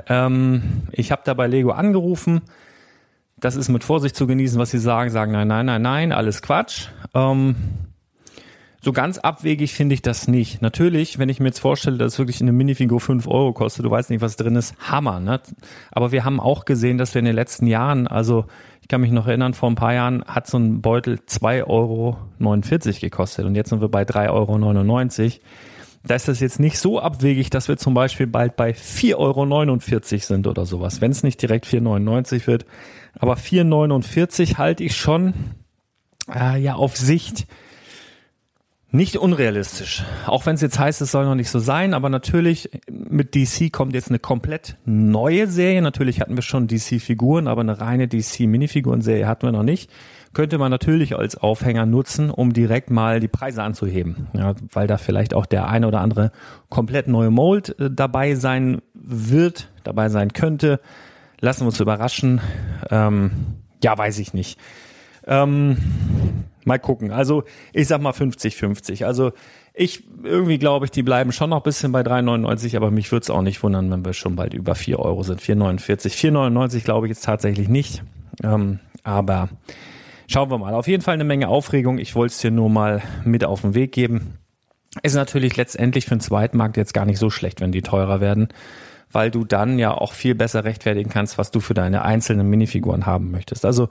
ähm, 0.09 0.83
ich 0.93 1.13
habe 1.13 1.23
da 1.25 1.35
bei 1.35 1.47
Lego 1.47 1.73
angerufen. 1.73 2.41
Das 3.39 3.57
ist 3.57 3.69
mit 3.69 3.85
Vorsicht 3.85 4.17
zu 4.17 4.27
genießen, 4.27 4.59
was 4.59 4.71
sie 4.71 4.79
sagen. 4.79 5.11
Sagen 5.11 5.33
nein, 5.33 5.49
nein, 5.49 5.67
nein, 5.67 5.83
nein, 5.83 6.13
alles 6.13 6.43
Quatsch. 6.43 6.89
Ähm, 7.15 7.57
so 8.85 8.93
ganz 8.93 9.19
abwegig 9.19 9.75
finde 9.75 9.95
ich 9.95 10.03
das 10.03 10.27
nicht. 10.27 10.61
Natürlich, 10.61 11.21
wenn 11.21 11.29
ich 11.29 11.39
mir 11.39 11.47
jetzt 11.47 11.61
vorstelle, 11.61 11.99
dass 11.99 12.19
wirklich 12.19 12.41
eine 12.41 12.51
Minifigur 12.51 13.01
5 13.01 13.29
Euro 13.29 13.53
kostet, 13.53 13.85
du 13.85 13.91
weißt 13.91 14.11
nicht, 14.11 14.23
was 14.23 14.35
drin 14.35 14.57
ist, 14.57 14.75
Hammer. 14.81 15.21
Ne? 15.21 15.41
Aber 15.93 16.11
wir 16.11 16.25
haben 16.25 16.41
auch 16.41 16.65
gesehen, 16.65 16.99
dass 16.99 17.15
wir 17.15 17.21
in 17.21 17.27
den 17.27 17.37
letzten 17.37 17.69
Jahren, 17.69 18.09
also 18.09 18.47
ich 18.81 18.89
kann 18.89 19.01
mich 19.01 19.13
noch 19.13 19.29
erinnern, 19.29 19.55
vor 19.55 19.71
ein 19.71 19.77
paar 19.77 19.95
Jahren 19.95 20.25
hat 20.25 20.49
so 20.49 20.59
ein 20.59 20.83
Beutel 20.83 21.21
2,49 21.29 21.69
Euro 21.69 22.19
gekostet 23.01 23.47
und 23.47 23.55
jetzt 23.55 23.71
sind 23.71 23.81
wir 23.81 23.89
bei 23.89 24.03
3,99 24.03 25.23
Euro. 25.23 25.31
Da 26.05 26.17
ist 26.17 26.27
das 26.27 26.41
jetzt 26.41 26.59
nicht 26.59 26.79
so 26.79 26.99
abwegig, 26.99 27.51
dass 27.51 27.69
wir 27.69 27.77
zum 27.77 27.95
Beispiel 27.95 28.27
bald 28.27 28.57
bei 28.57 28.73
4,49 28.73 29.15
Euro 29.17 30.21
sind 30.21 30.49
oder 30.49 30.67
sowas, 30.67 31.01
wenn 31.01 31.13
es 31.13 31.23
nicht 31.23 31.41
direkt 31.41 31.67
4,99 31.67 32.49
wird. 32.49 32.67
Aber 33.17 33.35
4,49 33.35 34.59
halte 34.59 34.83
ich 34.83 34.97
schon 34.97 35.35
äh, 36.35 36.61
ja 36.61 36.75
auf 36.75 36.97
Sicht 36.97 37.47
nicht 38.93 39.17
unrealistisch. 39.17 40.05
Auch 40.27 40.45
wenn 40.45 40.55
es 40.55 40.61
jetzt 40.61 40.79
heißt, 40.79 41.01
es 41.01 41.11
soll 41.11 41.25
noch 41.25 41.35
nicht 41.35 41.49
so 41.49 41.59
sein, 41.59 41.95
aber 41.95 42.11
natürlich 42.11 42.71
mit 42.91 43.35
DC 43.35 43.73
kommt 43.73 43.95
jetzt 43.95 44.11
eine 44.11 44.19
komplett 44.19 44.77
neue 44.85 45.47
Serie. 45.49 45.81
Natürlich 45.81 46.21
hatten 46.21 46.37
wir 46.37 46.43
schon 46.43 46.69
DC-Figuren, 46.69 47.49
aber 47.49 47.63
eine 47.63 47.81
reine 47.81 48.07
DC-Minifiguren-Serie 48.07 49.27
hatten 49.27 49.47
wir 49.47 49.53
noch 49.53 49.63
nicht. 49.63 49.91
Könnte 50.35 50.59
man 50.59 50.71
natürlich 50.71 51.17
als 51.17 51.37
Aufhänger 51.37 51.87
nutzen, 51.87 52.31
um 52.31 52.53
direkt 52.53 52.91
mal 52.91 53.19
die 53.19 53.29
Preise 53.29 53.63
anzuheben. 53.63 54.29
Ja, 54.35 54.55
weil 54.73 54.87
da 54.87 54.99
vielleicht 54.99 55.33
auch 55.33 55.47
der 55.47 55.69
eine 55.69 55.89
oder 55.89 56.01
andere 56.01 56.31
komplett 56.69 57.09
neue 57.09 57.31
Mold 57.31 57.79
äh, 57.81 57.91
dabei 57.91 58.35
sein 58.35 58.83
wird, 58.95 59.71
dabei 59.85 60.11
sein 60.11 60.35
könnte. 60.35 60.81
Lassen 61.41 61.63
wir 61.63 61.69
uns 61.69 61.81
überraschen. 61.81 62.41
Ähm, 62.91 63.31
ja, 63.83 63.97
weiß 63.97 64.19
ich 64.19 64.35
nicht. 64.35 64.59
Ähm, 65.27 65.77
Mal 66.65 66.79
gucken. 66.79 67.11
Also 67.11 67.45
ich 67.73 67.89
sag 67.89 68.01
mal 68.01 68.13
50-50. 68.13 69.05
Also 69.05 69.33
ich 69.75 70.05
irgendwie 70.23 70.59
glaube 70.59 70.85
ich, 70.85 70.91
die 70.91 71.03
bleiben 71.03 71.33
schon 71.33 71.51
noch 71.51 71.59
ein 71.59 71.63
bisschen 71.63 71.93
bei 71.93 72.03
3,99, 72.03 72.77
aber 72.77 72.91
mich 72.91 73.11
würde 73.11 73.25
es 73.25 73.31
auch 73.31 73.43
nicht 73.43 73.63
wundern, 73.63 73.91
wenn 73.91 74.05
wir 74.05 74.13
schon 74.13 74.37
bald 74.37 74.55
über 74.55 74.75
4 74.75 74.99
Euro 74.99 75.23
sind. 75.23 75.41
4,49. 75.41 76.11
4,99 76.11 76.85
glaube 76.85 77.07
ich 77.07 77.11
jetzt 77.11 77.25
tatsächlich 77.25 77.69
nicht. 77.69 78.03
Ähm, 78.45 78.79
aber 79.03 79.49
schauen 80.29 80.51
wir 80.51 80.59
mal. 80.59 80.75
Auf 80.75 80.87
jeden 80.87 81.03
Fall 81.03 81.15
eine 81.15 81.25
Menge 81.25 81.49
Aufregung. 81.49 81.99
Ich 81.99 82.15
wollte 82.15 82.33
es 82.33 82.39
dir 82.39 82.51
nur 82.51 82.71
mal 82.71 83.03
mit 83.25 83.45
auf 83.45 83.63
den 83.63 83.75
Weg 83.75 83.93
geben. 83.93 84.39
Ist 85.03 85.15
natürlich 85.15 85.57
letztendlich 85.57 86.05
für 86.05 86.17
den 86.17 86.21
Zweitmarkt 86.21 86.77
jetzt 86.77 86.95
gar 86.95 87.07
nicht 87.07 87.19
so 87.19 87.31
schlecht, 87.31 87.61
wenn 87.61 87.73
die 87.73 87.83
teurer 87.83 88.21
werden 88.21 88.49
weil 89.13 89.31
du 89.31 89.45
dann 89.45 89.79
ja 89.79 89.93
auch 89.93 90.13
viel 90.13 90.35
besser 90.35 90.65
rechtfertigen 90.65 91.11
kannst, 91.11 91.39
was 91.39 91.51
du 91.51 91.61
für 91.61 91.75
deine 91.75 92.05
einzelnen 92.05 92.49
Minifiguren 92.49 93.07
haben 93.07 93.31
möchtest. 93.31 93.65
Also 93.65 93.89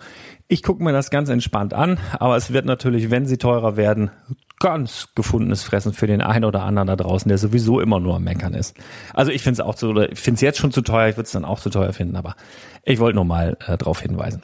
ich 0.47 0.63
gucke 0.63 0.83
mir 0.83 0.91
das 0.91 1.09
ganz 1.09 1.29
entspannt 1.29 1.73
an, 1.73 1.99
aber 2.19 2.35
es 2.35 2.51
wird 2.51 2.65
natürlich, 2.65 3.09
wenn 3.11 3.25
sie 3.25 3.37
teurer 3.37 3.77
werden, 3.77 4.11
ganz 4.59 5.09
gefundenes 5.15 5.63
Fressen 5.63 5.93
für 5.93 6.07
den 6.07 6.21
einen 6.21 6.45
oder 6.45 6.63
anderen 6.63 6.87
da 6.87 6.95
draußen, 6.95 7.27
der 7.27 7.37
sowieso 7.37 7.79
immer 7.79 7.99
nur 7.99 8.15
am 8.15 8.23
Meckern 8.23 8.53
ist. 8.53 8.77
Also 9.13 9.31
ich 9.31 9.41
finde 9.41 9.61
es 9.61 9.67
auch 9.67 9.75
zu, 9.75 9.89
oder 9.89 10.11
ich 10.11 10.19
finde 10.19 10.35
es 10.35 10.41
jetzt 10.41 10.59
schon 10.59 10.71
zu 10.71 10.81
teuer, 10.81 11.09
ich 11.09 11.17
würde 11.17 11.25
es 11.25 11.31
dann 11.31 11.45
auch 11.45 11.59
zu 11.59 11.69
teuer 11.69 11.93
finden, 11.93 12.15
aber 12.15 12.35
ich 12.83 12.99
wollte 12.99 13.15
nur 13.15 13.25
mal 13.25 13.57
äh, 13.65 13.77
darauf 13.77 14.01
hinweisen. 14.01 14.43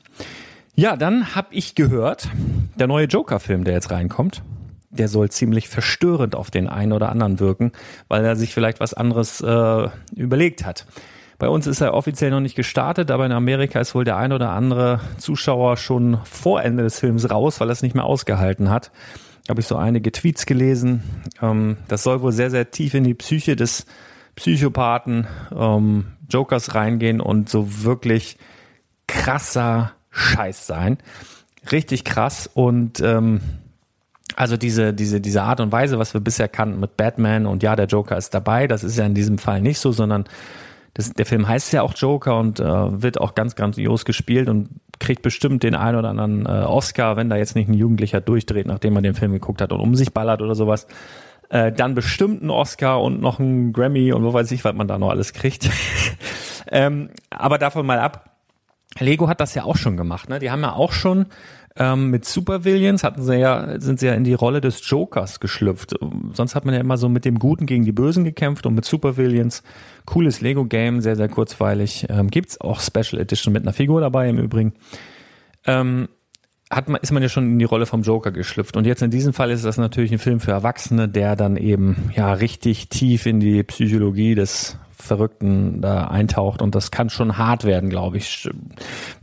Ja, 0.76 0.96
dann 0.96 1.36
habe 1.36 1.50
ich 1.52 1.76
gehört, 1.76 2.30
der 2.76 2.88
neue 2.88 3.06
Joker-Film, 3.06 3.64
der 3.64 3.74
jetzt 3.74 3.92
reinkommt, 3.92 4.44
der 4.98 5.08
soll 5.08 5.30
ziemlich 5.30 5.70
verstörend 5.70 6.36
auf 6.36 6.52
den 6.52 6.68
einen 6.68 6.92
oder 6.92 7.10
anderen 7.10 7.40
wirken, 7.40 7.72
weil 8.08 8.26
er 8.26 8.36
sich 8.36 8.54
vielleicht 8.54 8.80
was 8.80 8.94
anderes 8.94 9.40
äh, 9.42 9.90
überlegt 10.16 10.66
hat. 10.66 10.86
Bei 11.40 11.50
uns 11.50 11.68
ist 11.68 11.82
er 11.82 11.94
offiziell 11.94 12.32
noch 12.32 12.40
nicht 12.40 12.56
gestartet, 12.56 13.12
aber 13.12 13.26
in 13.26 13.32
Amerika 13.32 13.80
ist 13.80 13.94
wohl 13.94 14.04
der 14.04 14.18
ein 14.18 14.34
oder 14.34 14.50
andere 14.50 15.00
Zuschauer 15.20 15.78
schon 15.78 16.18
vor 16.24 16.64
Ende 16.64 16.84
des 16.84 17.00
Films 17.00 17.30
raus, 17.30 17.60
weil 17.60 17.70
er 17.70 17.74
es 17.74 17.84
nicht 17.84 17.94
mehr 17.94 18.06
ausgehalten 18.06 18.72
hat. 18.72 18.92
Habe 19.48 19.62
ich 19.62 19.68
so 19.68 19.76
einige 19.76 20.12
Tweets 20.12 20.46
gelesen. 20.46 21.04
Ähm, 21.42 21.78
das 21.88 22.04
soll 22.04 22.22
wohl 22.22 22.32
sehr, 22.32 22.50
sehr 22.50 22.72
tief 22.72 22.96
in 22.96 23.04
die 23.04 23.14
Psyche 23.14 23.56
des 23.56 23.86
Psychopathen 24.36 25.28
ähm, 25.56 26.08
Jokers 26.30 26.76
reingehen 26.76 27.22
und 27.22 27.50
so 27.50 27.84
wirklich 27.84 28.38
krasser 29.08 29.94
Scheiß 30.10 30.66
sein. 30.66 30.98
Richtig 31.72 32.04
krass 32.04 32.50
und 32.52 33.00
ähm, 33.00 33.42
also 34.38 34.56
diese, 34.56 34.94
diese, 34.94 35.20
diese 35.20 35.42
Art 35.42 35.60
und 35.60 35.72
Weise, 35.72 35.98
was 35.98 36.14
wir 36.14 36.22
bisher 36.22 36.48
kannten 36.48 36.80
mit 36.80 36.96
Batman 36.96 37.48
und 37.48 37.64
ja, 37.64 37.76
der 37.76 37.88
Joker 37.88 38.16
ist 38.18 38.36
dabei, 38.36 38.68
das 38.68 38.84
ist 38.84 38.96
ja 38.96 39.06
in 39.06 39.16
diesem 39.16 39.40
Fall 39.40 39.62
nicht 39.62 39.80
so, 39.80 39.92
sondern 39.92 40.26
das, 40.94 41.12
der 41.12 41.26
Film 41.26 41.48
heißt 41.48 41.74
ja 41.74 41.82
auch 41.82 41.96
Joker 41.96 42.38
und 42.38 42.60
äh, 42.60 43.02
wird 43.02 43.20
auch 43.20 43.34
ganz 43.34 43.56
grandios 43.56 44.06
gespielt 44.06 44.48
und 44.48 44.70
kriegt 45.00 45.24
bestimmt 45.24 45.64
den 45.64 45.74
einen 45.74 45.98
oder 45.98 46.10
anderen 46.10 46.46
äh, 46.46 46.50
Oscar, 46.50 47.18
wenn 47.18 47.32
da 47.32 47.36
jetzt 47.36 47.56
nicht 47.56 47.68
ein 47.68 47.74
Jugendlicher 47.74 48.22
durchdreht, 48.22 48.68
nachdem 48.68 48.96
er 48.96 49.02
den 49.02 49.16
Film 49.16 49.32
geguckt 49.32 49.60
hat 49.60 49.72
und 49.72 49.80
um 49.80 49.96
sich 49.96 50.14
ballert 50.14 50.44
oder 50.44 50.54
sowas. 50.54 50.86
Äh, 51.50 51.72
dann 51.72 51.96
bestimmt 51.96 52.42
einen 52.42 52.52
Oscar 52.52 53.02
und 53.02 53.20
noch 53.20 53.40
einen 53.40 53.74
Grammy 53.74 54.14
und 54.14 54.24
wo 54.24 54.34
weiß 54.34 54.52
ich, 54.52 54.64
was 54.64 54.76
man 54.76 54.88
da 54.88 55.00
noch 55.00 55.10
alles 55.10 55.34
kriegt. 55.34 55.68
ähm, 56.72 57.10
aber 57.32 57.58
davon 57.58 57.88
mal 57.88 58.00
ab. 58.00 58.38
Lego 59.00 59.28
hat 59.30 59.42
das 59.42 59.56
ja 59.56 59.64
auch 59.64 59.78
schon 59.78 59.98
gemacht. 59.98 60.30
Ne? 60.30 60.38
Die 60.38 60.52
haben 60.52 60.62
ja 60.62 60.74
auch 60.74 60.92
schon 60.92 61.26
ähm, 61.80 62.10
mit 62.10 62.26
Supervillains 62.26 63.04
hatten 63.04 63.22
sie 63.22 63.38
ja, 63.38 63.80
sind 63.80 64.00
sie 64.00 64.08
ja 64.08 64.14
in 64.14 64.24
die 64.24 64.34
Rolle 64.34 64.62
des 64.62 64.82
Jokers 64.90 65.40
geschlüpft. 65.40 65.94
Sonst 66.34 66.56
hat 66.56 66.66
man 66.66 66.74
ja 66.74 66.82
immer 66.82 66.98
so 66.98 67.08
mit 67.10 67.26
dem 67.26 67.38
Guten 67.40 67.66
gegen 67.66 67.86
die 67.86 67.92
Bösen 67.92 68.24
gekämpft 68.24 68.66
und 68.66 68.74
mit 68.74 68.86
Supervillains. 68.86 69.64
Cooles 70.06 70.42
Lego-Game, 70.42 71.02
sehr, 71.02 71.16
sehr 71.16 71.30
kurzweilig. 71.30 72.08
Ähm, 72.10 72.30
gibt's 72.30 72.60
auch 72.60 72.80
Special 72.80 73.22
Edition 73.22 73.54
mit 73.54 73.64
einer 73.64 73.74
Figur 73.74 74.02
dabei 74.02 74.30
im 74.30 74.40
Übrigen. 74.40 74.74
Ähm, 75.66 76.08
hat 76.70 76.90
man, 76.90 77.02
ist 77.02 77.12
man 77.12 77.24
ja 77.24 77.30
schon 77.30 77.46
in 77.46 77.60
die 77.60 77.66
Rolle 77.66 77.86
vom 77.86 78.02
Joker 78.02 78.32
geschlüpft. 78.32 78.76
Und 78.76 78.86
jetzt 78.86 79.02
in 79.02 79.12
diesem 79.12 79.34
Fall 79.34 79.52
ist 79.52 79.64
das 79.64 79.78
natürlich 79.78 80.12
ein 80.12 80.20
Film 80.20 80.40
für 80.40 80.52
Erwachsene, 80.52 81.08
der 81.08 81.36
dann 81.36 81.56
eben 81.56 82.12
ja 82.16 82.34
richtig 82.34 82.90
tief 82.90 83.26
in 83.26 83.40
die 83.40 83.64
Psychologie 83.64 84.36
des 84.36 84.78
Verrückten 84.92 85.80
da 85.82 86.08
eintaucht 86.08 86.62
und 86.62 86.76
das 86.76 86.92
kann 86.92 87.10
schon 87.10 87.38
hart 87.38 87.64
werden, 87.64 87.90
glaube 87.90 88.18
ich. 88.18 88.50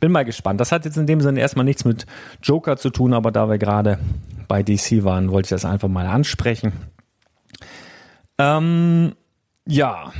Bin 0.01 0.13
mal 0.13 0.25
gespannt. 0.25 0.61
Das 0.61 0.73
hat 0.73 0.85
jetzt 0.85 0.97
in 0.97 1.07
dem 1.07 1.21
Sinne 1.21 1.41
erstmal 1.41 1.65
nichts 1.65 1.85
mit 1.85 2.07
Joker 2.43 2.77
zu 2.77 2.91
tun, 2.91 3.13
aber 3.13 3.31
da 3.31 3.51
wir 3.51 3.59
gerade 3.59 3.99
bei 4.49 4.63
DC 4.63 5.05
waren, 5.05 5.31
wollte 5.31 5.47
ich 5.47 5.51
das 5.51 5.65
einfach 5.65 5.89
mal 5.89 6.07
ansprechen. 6.07 6.73
Ähm, 8.39 9.15
ja, 9.67 10.13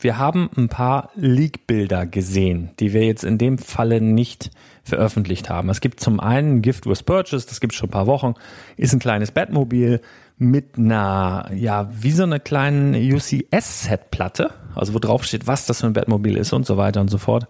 wir 0.00 0.18
haben 0.18 0.50
ein 0.56 0.68
paar 0.68 1.10
Leak-Bilder 1.14 2.06
gesehen, 2.06 2.70
die 2.80 2.92
wir 2.92 3.04
jetzt 3.04 3.24
in 3.24 3.38
dem 3.38 3.58
Falle 3.58 4.00
nicht 4.00 4.50
veröffentlicht 4.90 5.48
haben. 5.48 5.70
Es 5.70 5.80
gibt 5.80 6.00
zum 6.00 6.20
einen 6.20 6.60
Gift 6.60 6.86
was 6.86 7.02
Purchase, 7.02 7.46
das 7.48 7.60
gibt 7.60 7.72
es 7.72 7.78
schon 7.78 7.88
ein 7.88 7.92
paar 7.92 8.06
Wochen, 8.06 8.34
ist 8.76 8.92
ein 8.92 8.98
kleines 8.98 9.30
Batmobil 9.30 10.00
mit 10.36 10.78
einer, 10.78 11.50
ja, 11.54 11.90
wie 11.92 12.12
so 12.12 12.22
eine 12.22 12.40
kleinen 12.40 12.94
UCS-Set-Platte, 12.94 14.50
also 14.74 14.94
wo 14.94 14.98
drauf 14.98 15.24
steht, 15.24 15.46
was 15.46 15.66
das 15.66 15.80
für 15.80 15.86
ein 15.86 15.92
Batmobil 15.92 16.36
ist 16.36 16.52
und 16.52 16.66
so 16.66 16.76
weiter 16.76 17.00
und 17.00 17.08
so 17.08 17.18
fort. 17.18 17.46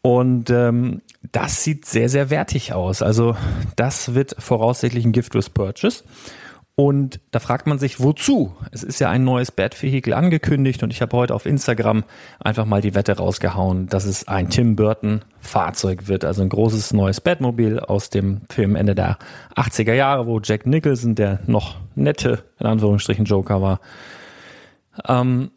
Und 0.00 0.48
ähm, 0.50 1.02
das 1.32 1.64
sieht 1.64 1.84
sehr, 1.84 2.08
sehr 2.08 2.30
wertig 2.30 2.72
aus. 2.72 3.02
Also 3.02 3.36
das 3.76 4.14
wird 4.14 4.36
voraussichtlich 4.38 5.04
ein 5.04 5.12
Gift 5.12 5.34
with 5.34 5.50
Purchase. 5.50 6.04
Und 6.80 7.18
da 7.32 7.40
fragt 7.40 7.66
man 7.66 7.80
sich, 7.80 7.98
wozu? 7.98 8.54
Es 8.70 8.84
ist 8.84 9.00
ja 9.00 9.10
ein 9.10 9.24
neues 9.24 9.50
Bat-Vehikel 9.50 10.12
angekündigt 10.14 10.84
und 10.84 10.92
ich 10.92 11.02
habe 11.02 11.16
heute 11.16 11.34
auf 11.34 11.44
Instagram 11.44 12.04
einfach 12.38 12.66
mal 12.66 12.80
die 12.80 12.94
Wette 12.94 13.16
rausgehauen, 13.16 13.88
dass 13.88 14.04
es 14.04 14.28
ein 14.28 14.48
Tim 14.48 14.76
Burton 14.76 15.22
Fahrzeug 15.40 16.06
wird. 16.06 16.24
Also 16.24 16.42
ein 16.42 16.48
großes 16.48 16.92
neues 16.92 17.20
Batmobil 17.20 17.80
aus 17.80 18.10
dem 18.10 18.42
Film 18.48 18.76
Ende 18.76 18.94
der 18.94 19.18
80er 19.56 19.92
Jahre, 19.92 20.28
wo 20.28 20.38
Jack 20.38 20.66
Nicholson, 20.66 21.16
der 21.16 21.40
noch 21.48 21.78
nette, 21.96 22.44
in 22.60 22.66
Anführungsstrichen, 22.66 23.24
Joker 23.24 23.60
war, 23.60 23.80
ähm, 25.08 25.50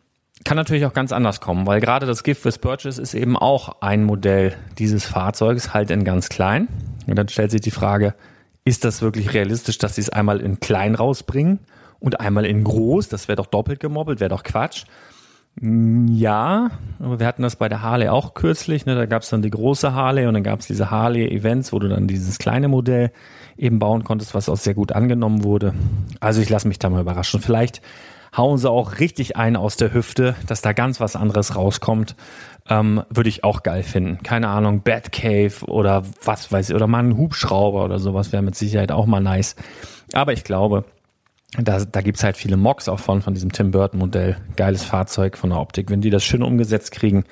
kann 0.44 0.58
natürlich 0.58 0.88
auch 0.88 0.94
ganz 0.94 1.12
anders 1.12 1.40
kommen, 1.40 1.68
weil 1.68 1.82
gerade 1.82 2.08
das 2.08 2.24
Gift 2.24 2.46
with 2.46 2.58
Purchase 2.58 3.00
ist 3.00 3.14
eben 3.14 3.38
auch 3.38 3.84
ein 3.84 4.06
Modell 4.06 4.56
dieses 4.80 5.06
Fahrzeugs, 5.06 5.72
halt 5.72 5.92
in 5.92 6.04
ganz 6.04 6.30
klein. 6.30 6.68
Und 7.06 7.16
dann 7.16 7.28
stellt 7.28 7.52
sich 7.52 7.62
die 7.62 7.70
Frage, 7.70 8.16
ist 8.64 8.86
das 8.86 9.02
wirklich 9.02 9.34
realistisch, 9.34 9.78
dass 9.78 9.96
sie 9.96 10.02
es 10.02 10.10
einmal 10.10 10.40
in 10.40 10.60
klein 10.60 10.96
rausbringen 10.96 11.60
und 12.00 12.20
einmal 12.20 12.46
in 12.46 12.64
groß? 12.64 13.10
Das 13.10 13.28
wäre 13.28 13.38
doch 13.38 13.48
doppelt 13.48 13.80
gemobbelt, 13.80 14.20
wäre 14.20 14.30
doch 14.30 14.44
Quatsch. 14.44 14.86
Mm, 15.60 16.08
ja, 16.08 16.72
aber 17.00 17.20
wir 17.20 17.28
hatten 17.28 17.42
das 17.42 17.56
bei 17.56 17.68
der 17.68 17.82
Harley 17.82 18.08
auch 18.08 18.34
kürzlich. 18.34 18.86
Ne? 18.86 18.96
Da 18.96 19.06
gab 19.06 19.24
es 19.24 19.30
dann 19.30 19.42
die 19.42 19.50
große 19.50 19.94
Harley 19.94 20.28
und 20.28 20.34
dann 20.34 20.44
gab 20.44 20.60
es 20.60 20.68
diese 20.68 20.92
Harley-Events, 20.92 21.74
wo 21.74 21.80
du 21.80 21.90
dann 21.90 22.08
dieses 22.08 22.38
kleine 22.38 22.68
Modell 22.68 23.12
eben 23.58 23.80
bauen 23.80 24.04
konntest, 24.04 24.34
was 24.34 24.50
auch 24.50 24.58
sehr 24.58 24.74
gut 24.74 24.92
angenommen 24.92 25.44
wurde. 25.44 25.74
Also 26.20 26.42
ich 26.42 26.50
lasse 26.50 26.68
mich 26.68 26.80
da 26.80 26.90
mal 26.90 27.02
überraschen. 27.02 27.42
Vielleicht 27.42 27.82
hauen 28.36 28.58
sie 28.58 28.70
auch 28.70 29.00
richtig 29.00 29.36
ein 29.36 29.56
aus 29.56 29.76
der 29.76 29.94
Hüfte, 29.94 30.36
dass 30.48 30.62
da 30.62 30.74
ganz 30.74 31.00
was 31.00 31.16
anderes 31.16 31.56
rauskommt. 31.56 32.16
Ähm, 32.70 33.04
Würde 33.10 33.30
ich 33.30 33.44
auch 33.44 33.64
geil 33.64 33.84
finden. 33.84 34.24
Keine 34.24 34.48
Ahnung, 34.48 34.82
Batcave 34.82 35.66
oder 35.68 36.04
was 36.24 36.52
weiß 36.52 36.70
ich, 36.70 36.76
oder 36.76 36.88
mal 36.88 37.04
ein 37.04 37.18
Hubschrauber 37.18 37.84
oder 37.84 38.00
sowas 38.00 38.32
wäre 38.32 38.44
mit 38.44 38.56
Sicherheit 38.56 38.92
auch 38.92 39.06
mal 39.06 39.20
nice. 39.20 39.56
Aber 40.14 40.34
ich 40.34 40.44
glaube, 40.44 40.86
da, 41.58 41.84
da 41.84 42.02
gibt's 42.02 42.24
halt 42.24 42.38
viele 42.38 42.56
Mocks 42.58 42.88
auch 42.88 43.00
von, 43.00 43.22
von 43.22 43.34
diesem 43.34 43.52
Tim 43.52 43.72
Burton 43.72 44.00
Modell. 44.00 44.38
Geiles 44.56 44.84
Fahrzeug 44.84 45.38
von 45.38 45.50
der 45.50 45.60
Optik. 45.60 45.90
Wenn 45.90 46.02
die 46.02 46.10
das 46.10 46.24
schön 46.24 46.44
umgesetzt 46.44 46.92
kriegen, 46.92 47.26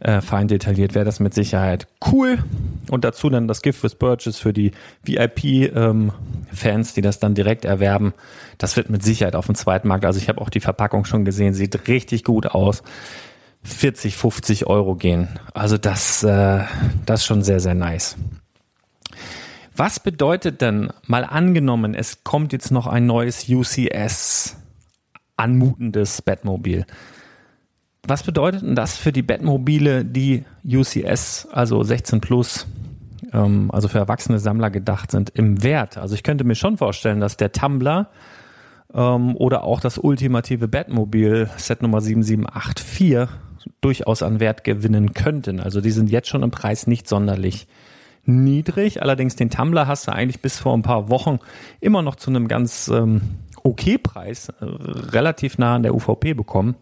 äh, 0.00 0.20
fein 0.20 0.48
detailliert, 0.48 0.94
wäre 0.94 1.04
das 1.04 1.20
mit 1.20 1.34
Sicherheit 1.34 1.86
cool. 2.10 2.38
Und 2.90 3.04
dazu 3.04 3.30
dann 3.30 3.48
das 3.48 3.62
Gift 3.62 3.82
with 3.82 3.94
Purchase 3.94 4.40
für 4.40 4.52
die 4.52 4.72
VIP-Fans, 5.04 6.88
ähm, 6.88 6.94
die 6.94 7.00
das 7.00 7.18
dann 7.18 7.34
direkt 7.34 7.64
erwerben. 7.64 8.14
Das 8.58 8.76
wird 8.76 8.90
mit 8.90 9.02
Sicherheit 9.02 9.36
auf 9.36 9.46
dem 9.46 9.54
zweiten 9.54 9.88
Markt. 9.88 10.04
Also 10.04 10.18
ich 10.18 10.28
habe 10.28 10.40
auch 10.40 10.50
die 10.50 10.60
Verpackung 10.60 11.04
schon 11.04 11.24
gesehen, 11.24 11.54
sieht 11.54 11.88
richtig 11.88 12.24
gut 12.24 12.46
aus. 12.46 12.82
40, 13.62 14.16
50 14.16 14.66
Euro 14.66 14.94
gehen. 14.94 15.28
Also 15.54 15.78
das, 15.78 16.22
äh, 16.22 16.60
das 17.06 17.20
ist 17.20 17.26
schon 17.26 17.42
sehr, 17.42 17.60
sehr 17.60 17.74
nice. 17.74 18.16
Was 19.76 19.98
bedeutet 19.98 20.60
denn, 20.60 20.92
mal 21.06 21.24
angenommen, 21.24 21.94
es 21.94 22.22
kommt 22.22 22.52
jetzt 22.52 22.70
noch 22.70 22.86
ein 22.86 23.06
neues 23.06 23.48
UCS 23.48 24.56
anmutendes 25.36 26.22
Batmobil? 26.22 26.86
Was 28.06 28.22
bedeutet 28.22 28.62
denn 28.62 28.74
das 28.74 28.96
für 28.96 29.12
die 29.12 29.22
Batmobile, 29.22 30.04
die 30.04 30.44
UCS, 30.64 31.48
also 31.50 31.82
16 31.82 32.20
plus, 32.20 32.66
ähm, 33.32 33.70
also 33.72 33.88
für 33.88 33.98
erwachsene 33.98 34.38
Sammler 34.38 34.70
gedacht 34.70 35.10
sind, 35.10 35.30
im 35.30 35.62
Wert? 35.62 35.96
Also 35.96 36.14
ich 36.14 36.22
könnte 36.22 36.44
mir 36.44 36.54
schon 36.54 36.76
vorstellen, 36.76 37.20
dass 37.20 37.38
der 37.38 37.52
Tumblr 37.52 38.08
ähm, 38.92 39.36
oder 39.36 39.64
auch 39.64 39.80
das 39.80 39.96
ultimative 39.96 40.68
Batmobil 40.68 41.48
Set 41.56 41.80
Nummer 41.80 42.02
7784 42.02 43.28
durchaus 43.80 44.22
an 44.22 44.38
Wert 44.38 44.64
gewinnen 44.64 45.14
könnten. 45.14 45.58
Also 45.60 45.80
die 45.80 45.90
sind 45.90 46.10
jetzt 46.10 46.28
schon 46.28 46.42
im 46.42 46.50
Preis 46.50 46.86
nicht 46.86 47.08
sonderlich 47.08 47.66
niedrig. 48.26 49.00
Allerdings 49.00 49.36
den 49.36 49.48
Tumblr 49.48 49.86
hast 49.86 50.08
du 50.08 50.12
eigentlich 50.12 50.42
bis 50.42 50.58
vor 50.58 50.74
ein 50.76 50.82
paar 50.82 51.08
Wochen 51.08 51.38
immer 51.80 52.02
noch 52.02 52.16
zu 52.16 52.28
einem 52.28 52.48
ganz 52.48 52.88
ähm, 52.88 53.22
okay 53.62 53.96
Preis, 53.96 54.50
äh, 54.50 54.54
relativ 54.60 55.56
nah 55.56 55.76
an 55.76 55.82
der 55.82 55.94
UVP 55.94 56.34
bekommen. 56.34 56.76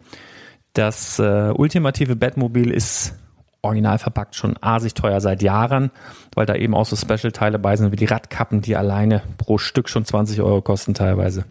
Das 0.72 1.18
äh, 1.18 1.52
ultimative 1.54 2.16
Batmobil 2.16 2.70
ist 2.70 3.14
original 3.62 3.98
verpackt 3.98 4.34
schon 4.34 4.56
asig 4.60 4.94
teuer 4.94 5.20
seit 5.20 5.42
Jahren, 5.42 5.90
weil 6.34 6.46
da 6.46 6.54
eben 6.54 6.74
auch 6.74 6.86
so 6.86 6.96
Special-Teile 6.96 7.58
bei 7.58 7.76
sind 7.76 7.92
wie 7.92 7.96
die 7.96 8.06
Radkappen, 8.06 8.60
die 8.60 8.76
alleine 8.76 9.22
pro 9.38 9.58
Stück 9.58 9.88
schon 9.88 10.04
20 10.04 10.42
Euro 10.42 10.62
kosten 10.62 10.94
teilweise. 10.94 11.44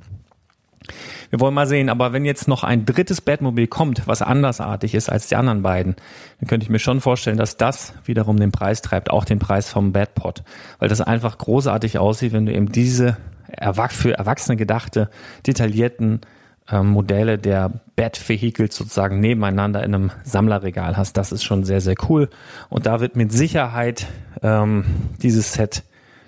Wir 1.29 1.39
wollen 1.39 1.53
mal 1.53 1.67
sehen, 1.67 1.89
aber 1.89 2.11
wenn 2.11 2.25
jetzt 2.25 2.49
noch 2.49 2.65
ein 2.65 2.85
drittes 2.85 3.21
Batmobil 3.21 3.67
kommt, 3.67 4.07
was 4.07 4.21
andersartig 4.21 4.93
ist 4.93 5.09
als 5.09 5.27
die 5.27 5.37
anderen 5.37 5.61
beiden, 5.61 5.95
dann 6.39 6.49
könnte 6.49 6.65
ich 6.65 6.69
mir 6.69 6.79
schon 6.79 6.99
vorstellen, 6.99 7.37
dass 7.37 7.55
das 7.55 7.93
wiederum 8.03 8.37
den 8.37 8.51
Preis 8.51 8.81
treibt, 8.81 9.09
auch 9.09 9.23
den 9.23 9.39
Preis 9.39 9.69
vom 9.69 9.93
Batpod, 9.93 10.43
weil 10.79 10.89
das 10.89 10.99
einfach 10.99 11.37
großartig 11.37 11.99
aussieht, 11.99 12.33
wenn 12.33 12.45
du 12.45 12.53
eben 12.53 12.71
diese 12.71 13.15
für 13.89 14.17
Erwachsene 14.17 14.57
gedachte, 14.57 15.09
detaillierten 15.45 16.21
ähm, 16.71 16.87
Modelle 16.89 17.37
der 17.37 17.71
Bat-Vehicles 17.95 18.75
sozusagen 18.75 19.19
nebeneinander 19.19 19.83
in 19.83 19.93
einem 19.93 20.11
Sammlerregal 20.23 20.97
hast. 20.97 21.17
Das 21.17 21.31
ist 21.31 21.43
schon 21.43 21.63
sehr, 21.63 21.81
sehr 21.81 21.95
cool. 22.09 22.29
Und 22.69 22.85
da 22.85 22.99
wird 22.99 23.15
mit 23.15 23.31
Sicherheit 23.31 24.07
ähm, 24.41 24.85
dieses 25.21 25.53
Set 25.53 25.83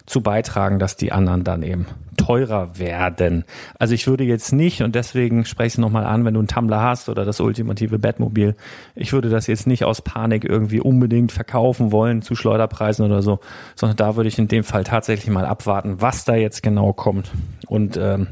zu 0.06 0.22
beitragen, 0.22 0.80
dass 0.80 0.98
die 0.98 1.12
anderen 1.12 1.44
dann 1.44 1.64
eben 1.64 1.86
teurer 2.18 2.78
werden. 2.78 3.44
Also 3.80 3.94
ich 3.94 4.06
würde 4.06 4.24
jetzt 4.24 4.52
nicht, 4.52 4.82
und 4.82 4.96
deswegen 4.96 5.46
spreche 5.46 5.68
ich 5.68 5.74
es 5.74 5.78
nochmal 5.78 6.06
an, 6.06 6.26
wenn 6.26 6.34
du 6.34 6.42
einen 6.42 6.48
Tumblr 6.48 6.80
hast 6.80 7.10
oder 7.10 7.26
das 7.26 7.40
ultimative 7.40 8.00
Bettmobil, 8.00 8.56
ich 8.96 9.14
würde 9.14 9.30
das 9.30 9.48
jetzt 9.48 9.66
nicht 9.66 9.84
aus 9.84 10.02
Panik 10.02 10.44
irgendwie 10.44 10.80
unbedingt 10.80 11.32
verkaufen 11.32 11.92
wollen 11.92 12.22
zu 12.22 12.36
Schleuderpreisen 12.36 13.06
oder 13.06 13.22
so, 13.22 13.40
sondern 13.76 13.98
da 13.98 14.16
würde 14.16 14.28
ich 14.28 14.38
in 14.38 14.48
dem 14.48 14.64
Fall 14.64 14.84
tatsächlich 14.84 15.34
mal 15.34 15.46
abwarten, 15.46 16.02
was 16.02 16.26
da 16.26 16.36
jetzt 16.36 16.64
genau 16.64 16.94
kommt. 16.94 17.32
Und 17.68 17.98
ähm, 17.98 18.28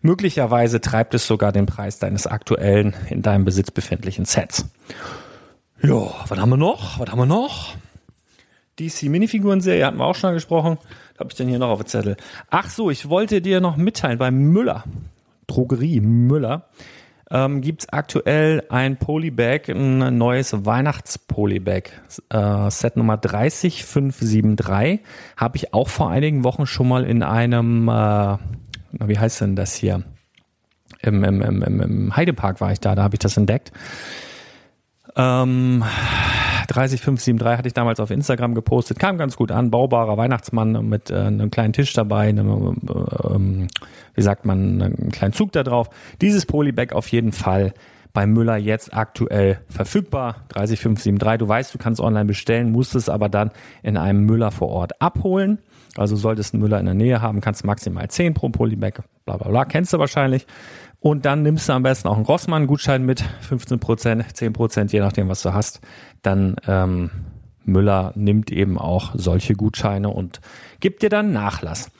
möglicherweise 0.00 0.80
treibt 0.80 1.14
es 1.14 1.26
sogar 1.26 1.52
den 1.52 1.66
Preis 1.66 1.98
deines 1.98 2.26
aktuellen, 2.26 2.94
in 3.08 3.22
deinem 3.22 3.44
Besitz 3.44 3.70
befindlichen 3.70 4.24
Sets. 4.24 4.66
Ja, 5.82 6.08
was 6.28 6.38
haben 6.38 6.50
wir 6.50 6.56
noch? 6.56 6.98
Was 6.98 7.10
haben 7.10 7.18
wir 7.18 7.26
noch? 7.26 7.74
DC 8.78 9.04
Minifiguren-Serie 9.04 9.86
hatten 9.86 9.98
wir 9.98 10.06
auch 10.06 10.14
schon 10.14 10.34
gesprochen. 10.34 10.78
Was 11.12 11.20
habe 11.20 11.30
ich 11.30 11.36
denn 11.36 11.48
hier 11.48 11.58
noch 11.58 11.68
auf 11.68 11.80
dem 11.80 11.86
Zettel? 11.86 12.16
Ach 12.50 12.68
so, 12.70 12.90
ich 12.90 13.08
wollte 13.08 13.40
dir 13.42 13.60
noch 13.60 13.76
mitteilen, 13.76 14.18
bei 14.18 14.30
Müller, 14.30 14.84
Drogerie 15.46 16.00
Müller, 16.00 16.68
ähm, 17.30 17.60
gibt 17.60 17.82
es 17.82 17.88
aktuell 17.90 18.64
ein 18.70 18.96
Polybag, 18.96 19.68
ein 19.68 20.18
neues 20.18 20.64
Weihnachts-Polybag. 20.66 21.90
Äh, 22.28 22.70
Set 22.70 22.96
Nummer 22.96 23.18
30573. 23.18 25.00
Habe 25.36 25.56
ich 25.56 25.72
auch 25.72 25.88
vor 25.88 26.10
einigen 26.10 26.42
Wochen 26.42 26.66
schon 26.66 26.88
mal 26.88 27.04
in 27.04 27.22
einem, 27.22 27.88
äh, 27.88 28.36
wie 28.92 29.18
heißt 29.18 29.40
denn 29.40 29.56
das 29.56 29.74
hier? 29.74 30.02
Im, 31.02 31.24
im, 31.24 31.40
im, 31.40 31.80
im 31.80 32.16
Heidepark 32.16 32.60
war 32.60 32.72
ich 32.72 32.80
da, 32.80 32.94
da 32.94 33.02
habe 33.02 33.14
ich 33.14 33.20
das 33.20 33.36
entdeckt. 33.36 33.72
Ähm, 35.16 35.82
30573 36.68 37.58
hatte 37.58 37.68
ich 37.68 37.74
damals 37.74 37.98
auf 38.00 38.10
Instagram 38.10 38.54
gepostet, 38.54 38.98
kam 38.98 39.18
ganz 39.18 39.36
gut 39.36 39.50
an. 39.50 39.70
Baubarer 39.70 40.16
Weihnachtsmann 40.16 40.88
mit 40.88 41.10
äh, 41.10 41.16
einem 41.16 41.50
kleinen 41.50 41.72
Tisch 41.72 41.92
dabei, 41.92 42.28
einem, 42.28 42.76
äh, 42.88 43.68
wie 44.14 44.22
sagt 44.22 44.44
man, 44.44 44.80
einem 44.80 45.10
kleinen 45.10 45.32
Zug 45.32 45.52
da 45.52 45.62
drauf. 45.62 45.90
Dieses 46.20 46.46
Polybag 46.46 46.92
auf 46.92 47.08
jeden 47.08 47.32
Fall 47.32 47.72
bei 48.12 48.26
Müller 48.26 48.56
jetzt 48.56 48.94
aktuell 48.94 49.60
verfügbar. 49.68 50.44
30573. 50.48 51.38
Du 51.38 51.48
weißt, 51.48 51.74
du 51.74 51.78
kannst 51.78 52.00
online 52.00 52.24
bestellen, 52.24 52.70
musst 52.72 52.94
es 52.94 53.08
aber 53.08 53.28
dann 53.28 53.50
in 53.82 53.96
einem 53.96 54.24
Müller 54.24 54.50
vor 54.50 54.68
Ort 54.68 55.00
abholen. 55.00 55.58
Also 55.96 56.16
solltest 56.16 56.54
einen 56.54 56.62
Müller 56.62 56.78
in 56.78 56.86
der 56.86 56.94
Nähe 56.94 57.20
haben, 57.20 57.40
kannst 57.40 57.64
maximal 57.64 58.08
10 58.08 58.34
pro 58.34 58.48
Polybag, 58.48 59.02
bla 59.24 59.36
bla 59.36 59.48
bla, 59.48 59.64
kennst 59.64 59.92
du 59.92 59.98
wahrscheinlich. 59.98 60.46
Und 61.00 61.24
dann 61.24 61.42
nimmst 61.42 61.68
du 61.68 61.72
am 61.72 61.82
besten 61.82 62.08
auch 62.08 62.16
einen 62.16 62.26
Rossmann-Gutschein 62.26 63.04
mit, 63.04 63.20
15 63.40 63.80
Prozent, 63.80 64.36
10 64.36 64.52
Prozent, 64.52 64.92
je 64.92 65.00
nachdem, 65.00 65.28
was 65.28 65.42
du 65.42 65.54
hast. 65.54 65.80
Dann 66.22 66.56
ähm, 66.66 67.10
Müller 67.64 68.12
nimmt 68.14 68.50
eben 68.50 68.78
auch 68.78 69.12
solche 69.14 69.54
Gutscheine 69.54 70.10
und 70.10 70.40
gibt 70.80 71.02
dir 71.02 71.08
dann 71.08 71.32
Nachlass. 71.32 71.90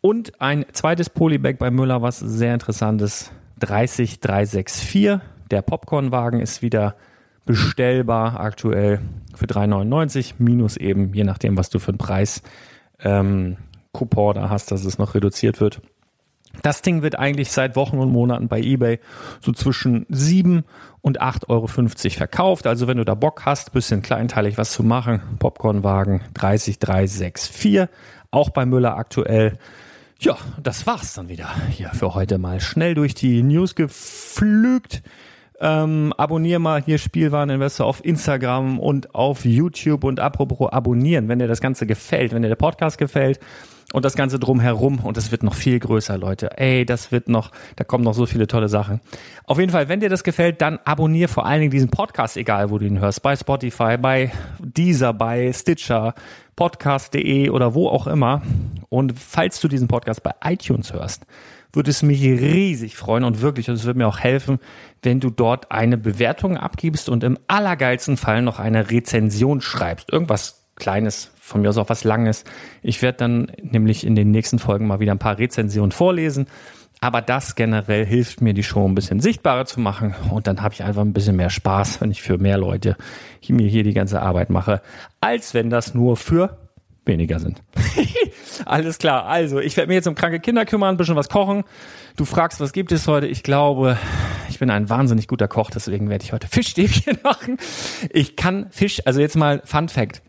Und 0.00 0.40
ein 0.40 0.64
zweites 0.72 1.10
Polybag 1.10 1.58
bei 1.58 1.70
Müller, 1.70 2.02
was 2.02 2.18
sehr 2.18 2.54
interessant 2.54 3.02
ist, 3.02 3.32
30364. 3.60 5.20
Der 5.50 5.62
Popcornwagen 5.62 6.40
ist 6.40 6.62
wieder 6.62 6.96
bestellbar 7.44 8.40
aktuell 8.40 9.00
für 9.34 9.46
3,99 9.46 10.34
minus 10.38 10.76
eben, 10.76 11.12
je 11.14 11.24
nachdem, 11.24 11.56
was 11.56 11.68
du 11.68 11.78
für 11.78 11.90
einen 11.90 11.98
Preis 11.98 12.42
ähm, 13.02 13.56
Coupon 13.92 14.34
da 14.34 14.50
hast, 14.50 14.70
dass 14.70 14.84
es 14.84 14.98
noch 14.98 15.14
reduziert 15.14 15.60
wird. 15.60 15.80
Das 16.62 16.82
Ding 16.82 17.02
wird 17.02 17.18
eigentlich 17.18 17.52
seit 17.52 17.76
Wochen 17.76 17.98
und 17.98 18.10
Monaten 18.10 18.48
bei 18.48 18.60
eBay 18.60 18.98
so 19.40 19.52
zwischen 19.52 20.04
7 20.08 20.64
und 21.00 21.20
8,50 21.20 21.48
Euro 21.48 21.66
verkauft. 21.68 22.66
Also 22.66 22.86
wenn 22.86 22.98
du 22.98 23.04
da 23.04 23.14
Bock 23.14 23.42
hast, 23.46 23.72
bisschen 23.72 24.02
kleinteilig 24.02 24.58
was 24.58 24.72
zu 24.72 24.82
machen, 24.82 25.22
Popcornwagen 25.38 26.20
30364, 26.34 27.88
auch 28.30 28.50
bei 28.50 28.66
Müller 28.66 28.96
aktuell. 28.96 29.58
Ja, 30.18 30.36
das 30.62 30.86
war's 30.86 31.14
dann 31.14 31.28
wieder 31.28 31.48
hier 31.70 31.90
für 31.90 32.14
heute 32.14 32.36
mal. 32.36 32.60
Schnell 32.60 32.94
durch 32.94 33.14
die 33.14 33.42
News 33.42 33.74
geflügt. 33.74 35.02
Ähm, 35.60 36.14
abonnier 36.16 36.58
mal 36.58 36.82
hier 36.82 36.98
Spielwareninvestor 36.98 37.86
auf 37.86 38.04
Instagram 38.04 38.78
und 38.78 39.14
auf 39.14 39.44
YouTube 39.44 40.04
und 40.04 40.18
apropos 40.18 40.72
abonnieren, 40.72 41.28
wenn 41.28 41.38
dir 41.38 41.48
das 41.48 41.60
Ganze 41.60 41.86
gefällt, 41.86 42.32
wenn 42.32 42.42
dir 42.42 42.48
der 42.48 42.56
Podcast 42.56 42.96
gefällt, 42.96 43.38
und 43.92 44.04
das 44.04 44.14
Ganze 44.14 44.38
drumherum 44.38 45.00
und 45.00 45.16
es 45.16 45.32
wird 45.32 45.42
noch 45.42 45.54
viel 45.54 45.78
größer, 45.78 46.16
Leute. 46.16 46.58
Ey, 46.58 46.84
das 46.84 47.10
wird 47.12 47.28
noch, 47.28 47.50
da 47.76 47.84
kommen 47.84 48.04
noch 48.04 48.14
so 48.14 48.26
viele 48.26 48.46
tolle 48.46 48.68
Sachen. 48.68 49.00
Auf 49.44 49.58
jeden 49.58 49.72
Fall, 49.72 49.88
wenn 49.88 50.00
dir 50.00 50.08
das 50.08 50.24
gefällt, 50.24 50.60
dann 50.60 50.78
abonnier 50.84 51.28
vor 51.28 51.46
allen 51.46 51.60
Dingen 51.60 51.72
diesen 51.72 51.90
Podcast, 51.90 52.36
egal 52.36 52.70
wo 52.70 52.78
du 52.78 52.86
ihn 52.86 53.00
hörst, 53.00 53.22
bei 53.22 53.34
Spotify, 53.34 53.96
bei 53.98 54.30
Deezer, 54.60 55.12
bei 55.12 55.52
Stitcher, 55.52 56.14
podcast.de 56.56 57.50
oder 57.50 57.74
wo 57.74 57.88
auch 57.88 58.06
immer. 58.06 58.42
Und 58.88 59.18
falls 59.18 59.60
du 59.60 59.68
diesen 59.68 59.88
Podcast 59.88 60.22
bei 60.22 60.32
iTunes 60.44 60.92
hörst, 60.92 61.26
würde 61.72 61.90
es 61.90 62.02
mich 62.02 62.22
riesig 62.22 62.96
freuen 62.96 63.24
und 63.24 63.40
wirklich, 63.40 63.68
und 63.68 63.76
es 63.76 63.84
würde 63.84 63.98
mir 63.98 64.08
auch 64.08 64.18
helfen, 64.18 64.58
wenn 65.02 65.20
du 65.20 65.30
dort 65.30 65.70
eine 65.70 65.96
Bewertung 65.96 66.56
abgibst 66.56 67.08
und 67.08 67.24
im 67.24 67.38
allergeilsten 67.46 68.16
Fall 68.16 68.42
noch 68.42 68.58
eine 68.58 68.90
Rezension 68.90 69.60
schreibst. 69.60 70.12
Irgendwas 70.12 70.60
Kleines, 70.76 71.30
von 71.36 71.60
mir 71.60 71.68
aus 71.68 71.76
auch 71.76 71.90
was 71.90 72.04
Langes. 72.04 72.44
Ich 72.82 73.02
werde 73.02 73.18
dann 73.18 73.52
nämlich 73.62 74.06
in 74.06 74.14
den 74.14 74.30
nächsten 74.30 74.58
Folgen 74.58 74.86
mal 74.86 74.98
wieder 74.98 75.12
ein 75.12 75.18
paar 75.18 75.38
Rezensionen 75.38 75.92
vorlesen. 75.92 76.46
Aber 77.02 77.22
das 77.22 77.54
generell 77.54 78.04
hilft 78.04 78.40
mir, 78.40 78.52
die 78.52 78.62
Show 78.62 78.86
ein 78.86 78.94
bisschen 78.94 79.20
sichtbarer 79.20 79.64
zu 79.64 79.80
machen. 79.80 80.14
Und 80.30 80.46
dann 80.46 80.62
habe 80.62 80.74
ich 80.74 80.82
einfach 80.82 81.02
ein 81.02 81.12
bisschen 81.12 81.36
mehr 81.36 81.50
Spaß, 81.50 82.00
wenn 82.00 82.10
ich 82.10 82.20
für 82.20 82.38
mehr 82.38 82.58
Leute 82.58 82.96
mir 83.48 83.68
hier 83.68 83.84
die 83.84 83.94
ganze 83.94 84.20
Arbeit 84.22 84.50
mache, 84.50 84.82
als 85.20 85.54
wenn 85.54 85.70
das 85.70 85.94
nur 85.94 86.16
für 86.16 86.58
weniger 87.10 87.38
sind. 87.38 87.62
Alles 88.64 88.98
klar. 88.98 89.26
Also, 89.26 89.60
ich 89.60 89.76
werde 89.76 89.88
mir 89.88 89.94
jetzt 89.94 90.06
um 90.06 90.14
kranke 90.14 90.40
Kinder 90.40 90.64
kümmern, 90.64 90.94
ein 90.94 90.96
bisschen 90.96 91.16
was 91.16 91.28
kochen. 91.28 91.64
Du 92.16 92.24
fragst, 92.24 92.60
was 92.60 92.72
gibt 92.72 92.92
es 92.92 93.06
heute? 93.06 93.26
Ich 93.26 93.42
glaube, 93.42 93.98
ich 94.48 94.58
bin 94.58 94.70
ein 94.70 94.88
wahnsinnig 94.88 95.28
guter 95.28 95.48
Koch, 95.48 95.70
deswegen 95.70 96.08
werde 96.08 96.24
ich 96.24 96.32
heute 96.32 96.48
Fischstäbchen 96.48 97.18
machen. 97.22 97.58
Ich 98.10 98.36
kann 98.36 98.66
Fisch, 98.70 99.02
also 99.04 99.20
jetzt 99.20 99.36
mal 99.36 99.60
Fun 99.64 99.88
Fact 99.88 100.22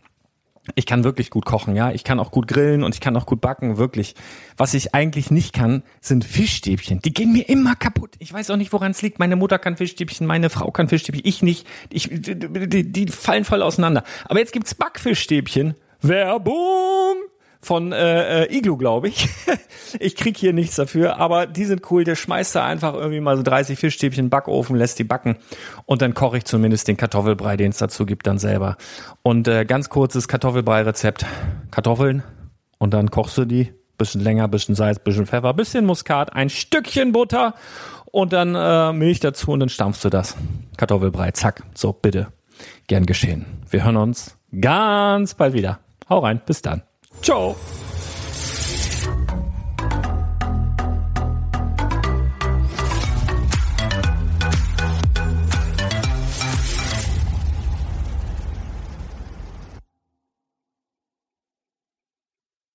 ich 0.76 0.86
kann 0.86 1.02
wirklich 1.02 1.30
gut 1.30 1.44
kochen, 1.44 1.74
ja. 1.74 1.90
Ich 1.90 2.04
kann 2.04 2.20
auch 2.20 2.30
gut 2.30 2.46
grillen 2.46 2.84
und 2.84 2.94
ich 2.94 3.00
kann 3.00 3.16
auch 3.16 3.26
gut 3.26 3.40
backen, 3.40 3.78
wirklich. 3.78 4.14
Was 4.56 4.74
ich 4.74 4.94
eigentlich 4.94 5.30
nicht 5.30 5.52
kann, 5.52 5.82
sind 6.00 6.24
Fischstäbchen. 6.24 7.00
Die 7.02 7.12
gehen 7.12 7.32
mir 7.32 7.48
immer 7.48 7.74
kaputt. 7.74 8.14
Ich 8.20 8.32
weiß 8.32 8.48
auch 8.50 8.56
nicht, 8.56 8.72
woran 8.72 8.92
es 8.92 9.02
liegt. 9.02 9.18
Meine 9.18 9.34
Mutter 9.34 9.58
kann 9.58 9.76
Fischstäbchen, 9.76 10.24
meine 10.24 10.50
Frau 10.50 10.70
kann 10.70 10.88
Fischstäbchen, 10.88 11.24
ich 11.26 11.42
nicht. 11.42 11.66
Ich, 11.90 12.08
die, 12.10 12.92
die 12.92 13.08
fallen 13.08 13.44
voll 13.44 13.60
auseinander. 13.60 14.04
Aber 14.26 14.38
jetzt 14.38 14.52
gibt's 14.52 14.76
Backfischstäbchen. 14.76 15.74
Werbung! 16.02 17.16
von 17.62 17.92
äh, 17.92 18.42
äh, 18.42 18.56
Iglu, 18.56 18.76
glaube 18.76 19.08
ich. 19.08 19.28
ich 20.00 20.16
krieg 20.16 20.36
hier 20.36 20.52
nichts 20.52 20.76
dafür, 20.76 21.18
aber 21.18 21.46
die 21.46 21.64
sind 21.64 21.90
cool. 21.90 22.02
Der 22.02 22.16
schmeißt 22.16 22.56
da 22.56 22.66
einfach 22.66 22.94
irgendwie 22.94 23.20
mal 23.20 23.36
so 23.36 23.44
30 23.44 23.78
Fischstäbchen 23.78 24.24
in 24.24 24.26
den 24.26 24.30
Backofen, 24.30 24.76
lässt 24.76 24.98
die 24.98 25.04
backen 25.04 25.36
und 25.86 26.02
dann 26.02 26.12
koche 26.12 26.38
ich 26.38 26.44
zumindest 26.44 26.88
den 26.88 26.96
Kartoffelbrei, 26.96 27.56
den 27.56 27.70
es 27.70 27.78
dazu 27.78 28.04
gibt, 28.04 28.26
dann 28.26 28.38
selber. 28.38 28.76
Und 29.22 29.46
äh, 29.46 29.64
ganz 29.64 29.88
kurzes 29.88 30.26
Kartoffelbrei-Rezept. 30.26 31.24
Kartoffeln 31.70 32.24
und 32.78 32.92
dann 32.94 33.10
kochst 33.10 33.38
du 33.38 33.44
die. 33.44 33.72
Bisschen 33.96 34.22
länger, 34.22 34.48
bisschen 34.48 34.74
Salz, 34.74 34.98
bisschen 34.98 35.26
Pfeffer, 35.26 35.54
bisschen 35.54 35.84
Muskat, 35.84 36.34
ein 36.34 36.50
Stückchen 36.50 37.12
Butter 37.12 37.54
und 38.06 38.32
dann 38.32 38.56
äh, 38.56 38.92
Milch 38.92 39.20
dazu 39.20 39.52
und 39.52 39.60
dann 39.60 39.68
stampfst 39.68 40.04
du 40.04 40.08
das. 40.08 40.36
Kartoffelbrei, 40.76 41.30
zack. 41.30 41.62
So, 41.74 41.92
bitte. 41.92 42.28
Gern 42.88 43.06
geschehen. 43.06 43.44
Wir 43.70 43.84
hören 43.84 43.96
uns 43.96 44.36
ganz 44.60 45.34
bald 45.34 45.54
wieder. 45.54 45.78
Hau 46.12 46.18
rein, 46.18 46.42
bis 46.44 46.60
dann. 46.60 46.82
Ciao. 47.22 47.56